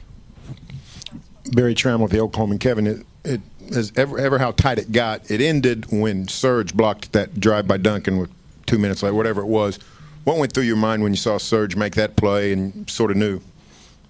[1.52, 2.56] Berry Tramel with the Oklahoma.
[2.56, 3.40] Kevin, it,
[3.74, 5.30] as ever, ever how tight it got.
[5.30, 8.30] It ended when Serge blocked that drive by Duncan with
[8.66, 9.78] two minutes left, whatever it was.
[10.24, 13.16] What went through your mind when you saw Serge make that play and sort of
[13.16, 13.40] knew,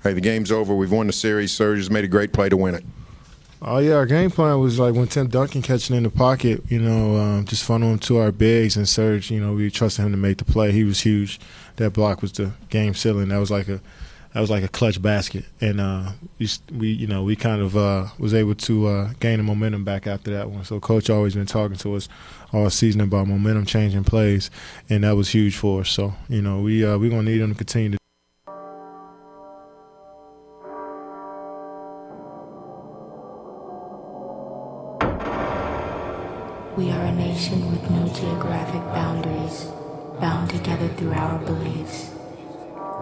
[0.02, 0.74] hey, the game's over.
[0.74, 1.52] We've won the series.
[1.52, 2.84] Serge has made a great play to win it.
[3.62, 6.80] Oh yeah, our game plan was like when Tim Duncan catching in the pocket, you
[6.80, 9.30] know, um, just funnel him to our bigs and Serge.
[9.30, 10.72] You know, we trusted him to make the play.
[10.72, 11.38] He was huge.
[11.76, 13.28] That block was the game sealing.
[13.28, 13.80] That was like a
[14.32, 17.76] that was like a clutch basket, and uh, we, we you know we kind of
[17.76, 20.64] uh, was able to uh, gain the momentum back after that one.
[20.64, 22.08] So coach always been talking to us
[22.52, 24.50] all season about momentum changing plays,
[24.88, 25.90] and that was huge for us.
[25.90, 27.98] So you know we uh, we're gonna need him to continue to.
[36.76, 39.64] We are a nation with no geographic boundaries,
[40.20, 42.09] bound together through our beliefs.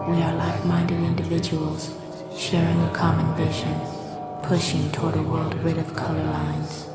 [0.07, 1.93] We are like minded individuals,
[2.35, 3.75] sharing a common vision,
[4.41, 6.88] pushing toward a world rid of color lines.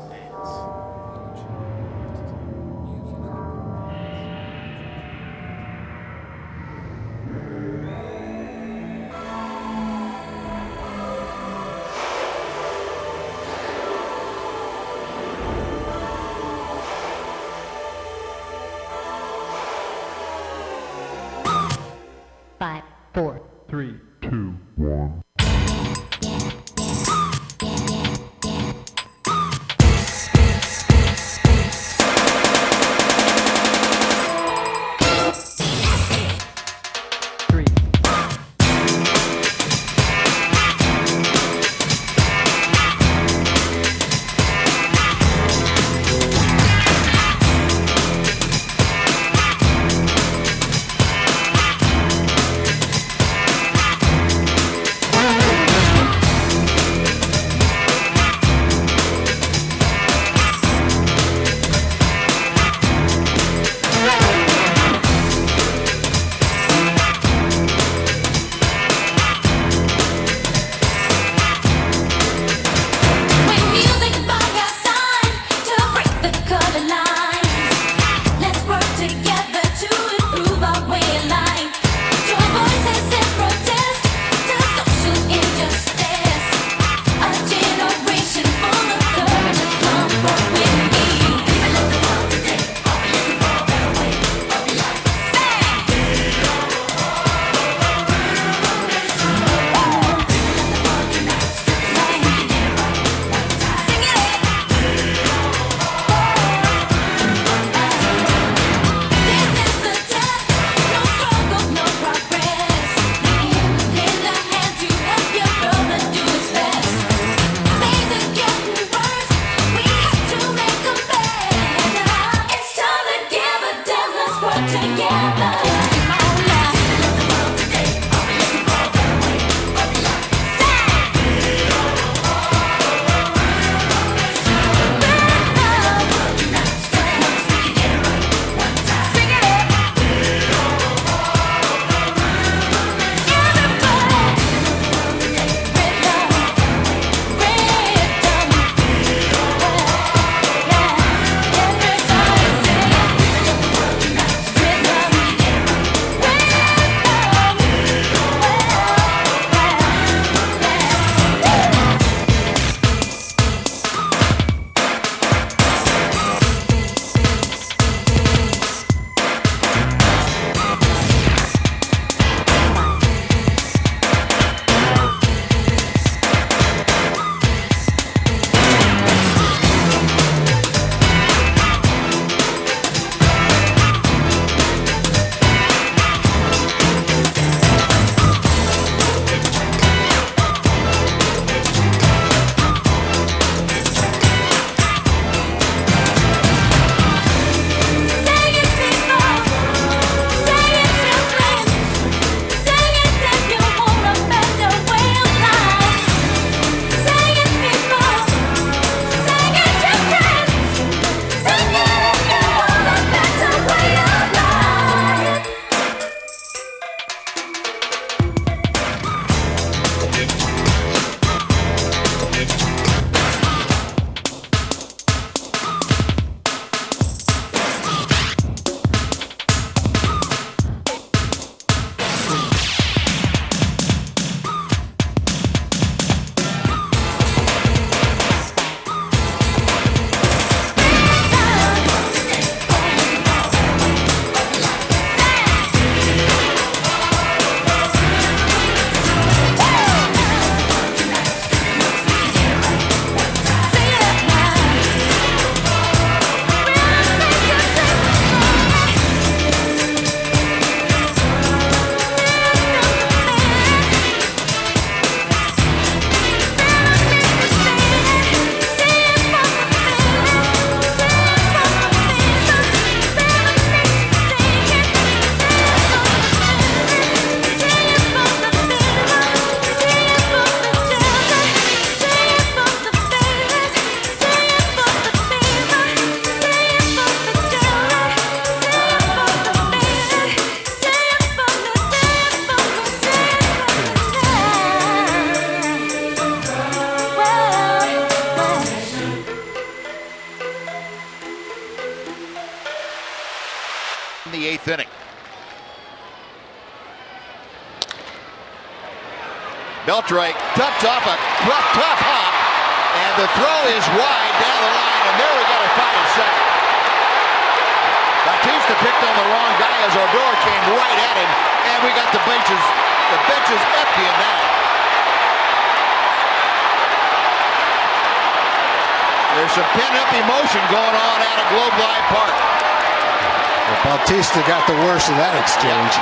[334.35, 335.95] Bautista got the worst of that exchange.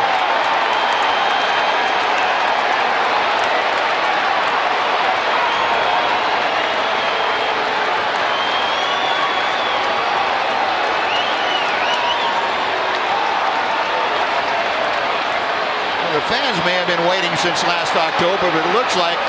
[16.02, 19.20] Well, the fans may have been waiting since last October, but it looks like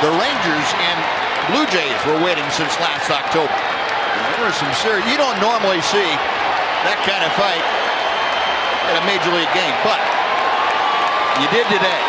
[0.00, 0.96] the Rangers and
[1.52, 3.52] Blue Jays were waiting since last October.
[3.52, 5.04] There was some serious.
[5.12, 6.08] You don't normally see
[6.88, 7.60] that kind of fight
[8.88, 10.00] at a major league game, but
[11.40, 12.00] you did today.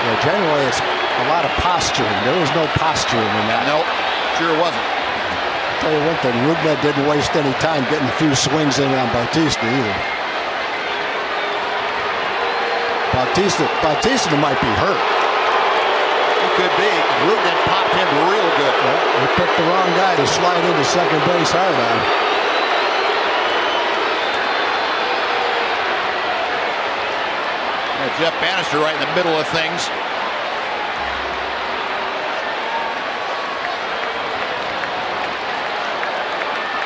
[0.00, 2.08] Yeah, generally it's a lot of posturing.
[2.24, 3.68] There was no posturing in that.
[3.68, 3.84] Nope,
[4.40, 4.88] sure wasn't.
[5.84, 9.08] Tell you one thing, Rougned didn't waste any time getting a few swings in on
[9.12, 9.96] Bautista either.
[13.12, 15.19] Bautista, Bautista might be hurt.
[16.60, 16.92] He could be.
[17.24, 18.76] Rougned popped him real good.
[18.84, 21.96] Yeah, they picked the wrong guy to slide into second base hard on.
[27.96, 29.88] Yeah, Jeff Banister right in the middle of things.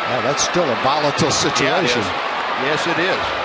[0.07, 2.03] Yeah, that's still a volatile situation.
[2.03, 2.79] Yeah, it.
[2.79, 3.44] Yes, it is.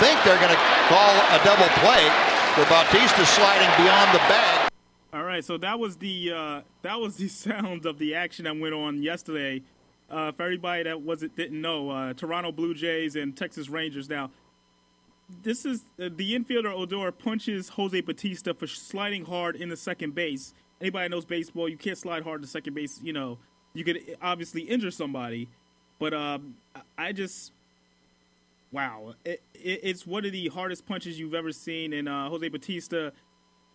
[0.00, 2.10] Think they're going to call a double play
[2.54, 4.70] for Bautista sliding beyond the bag.
[5.12, 8.58] All right, so that was the uh, that was the sound of the action that
[8.58, 9.62] went on yesterday.
[10.10, 14.08] Uh, for everybody that wasn't didn't know, uh, Toronto Blue Jays and Texas Rangers.
[14.08, 14.30] Now,
[15.42, 20.54] this is uh, the infielder Odor punches Jose Bautista for sliding hard into second base.
[20.80, 23.00] Anybody knows baseball, you can't slide hard to second base.
[23.00, 23.38] You know,
[23.72, 25.48] you could obviously injure somebody,
[25.98, 26.56] but um,
[26.98, 27.52] I just
[28.74, 32.48] wow, it, it, it's one of the hardest punches you've ever seen, and uh, Jose
[32.48, 33.12] Bautista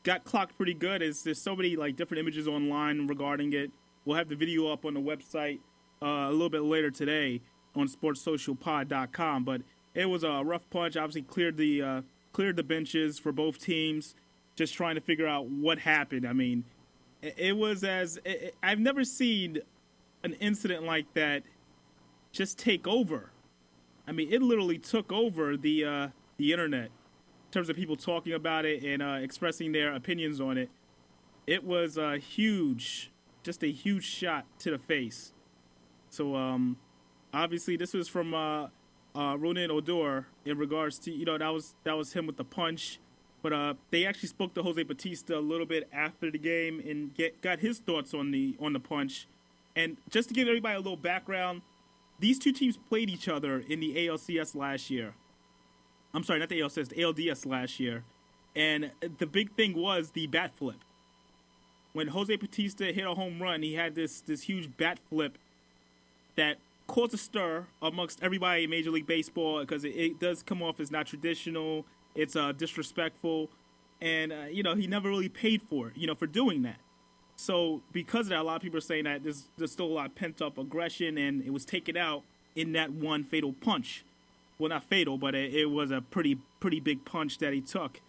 [0.03, 1.01] got clocked pretty good.
[1.01, 3.71] It's, there's so many like different images online regarding it.
[4.05, 5.59] We'll have the video up on the website
[6.01, 7.41] uh, a little bit later today
[7.75, 9.45] on sportssocialpod.com.
[9.45, 9.61] But
[9.93, 10.97] it was a rough punch.
[10.97, 12.01] Obviously cleared the uh,
[12.33, 14.15] cleared the benches for both teams.
[14.55, 16.27] Just trying to figure out what happened.
[16.27, 16.65] I mean,
[17.21, 18.19] it, it was as
[18.61, 19.59] I've never seen
[20.23, 21.43] an incident like that
[22.31, 23.31] just take over.
[24.09, 26.07] I mean, it literally took over the uh,
[26.37, 30.57] the internet in terms of people talking about it and uh, expressing their opinions on
[30.57, 30.69] it.
[31.45, 33.11] It was a huge,
[33.43, 35.31] just a huge shot to the face.
[36.09, 36.77] So, um,
[37.31, 41.75] obviously, this was from uh, uh, Rougned Odor in regards to you know that was
[41.83, 42.99] that was him with the punch,
[43.43, 47.13] but uh, they actually spoke to Jose Bautista a little bit after the game and
[47.13, 49.27] get got his thoughts on the on the punch.
[49.75, 51.61] And just to give everybody a little background,
[52.19, 55.13] these two teams played each other in the ALCS last year.
[56.13, 58.03] I'm sorry, not the ALCS, the ALDS last year.
[58.55, 60.77] And the big thing was the bat flip.
[61.93, 65.37] When Jose Bautista hit a home run, he had this this huge bat flip
[66.35, 70.61] that caused a stir amongst everybody in Major League Baseball because it, it does come
[70.61, 71.85] off as not traditional.
[72.15, 73.49] It's uh, disrespectful,
[74.01, 76.79] and uh, you know he never really paid for it, you know, for doing that.
[77.39, 79.95] So because of that, a lot of people are saying that there's, there's still a
[79.95, 84.03] lot of pent up aggression, and it was taken out in that one fatal punch.
[84.57, 88.01] Well, not fatal, but it, it was a pretty pretty big punch that he took.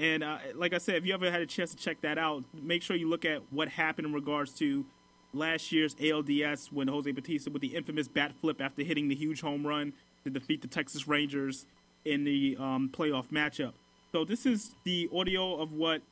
[0.00, 2.42] And uh, like I said, if you ever had a chance to check that out,
[2.60, 4.84] make sure you look at what happened in regards to
[5.32, 9.42] last year's ALDS when Jose Bautista with the infamous bat flip after hitting the huge
[9.42, 9.92] home run
[10.24, 11.66] to defeat the Texas Rangers
[12.04, 13.74] in the um, playoff matchup.
[14.10, 16.02] So this is the audio of what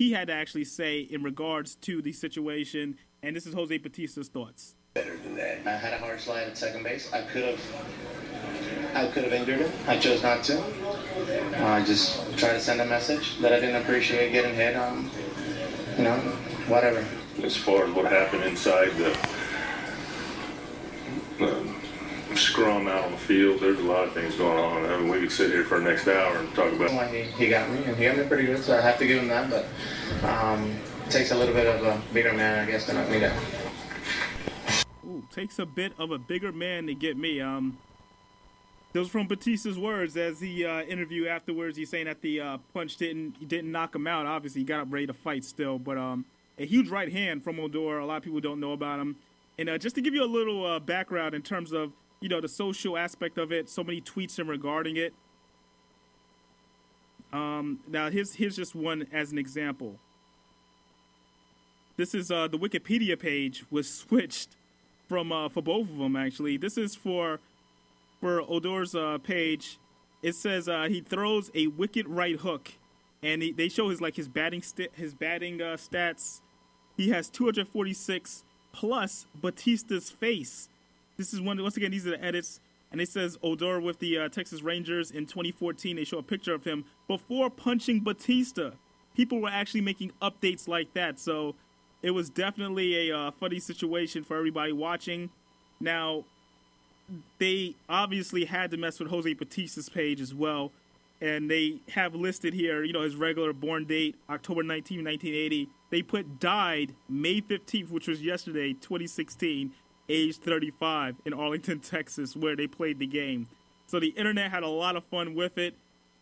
[0.00, 4.28] he had to actually say in regards to the situation, and this is Jose Bautista's
[4.28, 4.74] thoughts.
[4.94, 5.58] better than that.
[5.66, 7.12] I had a hard slide at second base.
[7.12, 7.60] I could have,
[8.94, 9.70] I could have injured him.
[9.86, 10.58] I chose not to.
[10.58, 14.74] Uh, I just tried to send a message that I didn't appreciate getting hit.
[14.74, 15.10] Um,
[15.98, 16.16] you know,
[16.66, 17.04] whatever.
[17.42, 19.12] as far as what happened inside the
[21.40, 21.76] um,
[22.40, 23.60] scrum out on the field.
[23.60, 24.84] There's a lot of things going on.
[24.84, 26.92] I mean, we could sit here for the next hour and talk about.
[26.92, 29.06] Why He, he got me, and he got me pretty good, so I have to
[29.06, 29.50] give him that.
[29.50, 29.66] But
[30.28, 30.70] um,
[31.06, 33.38] it takes a little bit of a bigger man, I guess, to knock me down.
[35.06, 37.40] Ooh, takes a bit of a bigger man to get me.
[37.40, 37.78] Um,
[38.92, 41.76] Those from Bautista's words as he uh, interview afterwards.
[41.76, 44.26] He's saying that the uh, punch didn't didn't knock him out.
[44.26, 46.24] Obviously, he got up ready to fight still, but um,
[46.58, 47.98] a huge right hand from Odor.
[47.98, 49.16] A lot of people don't know about him.
[49.58, 52.40] And uh, just to give you a little uh, background in terms of you know
[52.40, 55.14] the social aspect of it, so many tweets him regarding it.
[57.32, 59.96] Um, now here's here's just one as an example.
[61.96, 64.56] This is uh, the Wikipedia page was switched
[65.08, 66.56] from uh, for both of them actually.
[66.56, 67.40] This is for
[68.20, 69.78] for Odor's uh, page.
[70.22, 72.72] It says uh, he throws a wicked right hook,
[73.22, 76.40] and he, they show his like his batting st- his batting uh, stats.
[76.96, 80.69] He has 246 plus Bautista's face.
[81.20, 82.60] This is one once again these are the edits,
[82.90, 85.96] and it says Odor with the uh, Texas Rangers in 2014.
[85.96, 88.72] They show a picture of him before punching Bautista.
[89.14, 91.56] People were actually making updates like that, so
[92.00, 95.28] it was definitely a uh, funny situation for everybody watching.
[95.78, 96.24] Now,
[97.38, 100.72] they obviously had to mess with Jose Bautista's page as well,
[101.20, 105.68] and they have listed here, you know, his regular born date, October 19, 1980.
[105.90, 109.72] They put died May 15th, which was yesterday, 2016,
[110.10, 113.46] age 35 in Arlington, Texas, where they played the game.
[113.86, 115.74] So the internet had a lot of fun with it,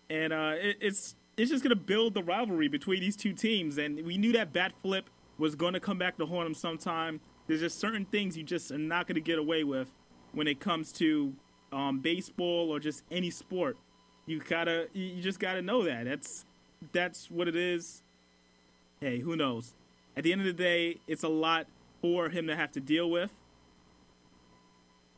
[0.08, 3.78] and uh, it, it's it's just gonna build the rivalry between these two teams.
[3.78, 5.08] And we knew that bat flip
[5.38, 7.20] was gonna come back to haunt them sometime.
[7.46, 9.90] There's just certain things you just are not gonna get away with
[10.32, 11.32] when it comes to
[11.72, 13.76] um, baseball or just any sport.
[14.26, 16.04] You gotta, you just gotta know that.
[16.04, 16.44] That's
[16.92, 18.02] that's what it is.
[19.00, 19.74] Hey, who knows?
[20.16, 21.66] At the end of the day, it's a lot
[22.00, 23.30] for him to have to deal with.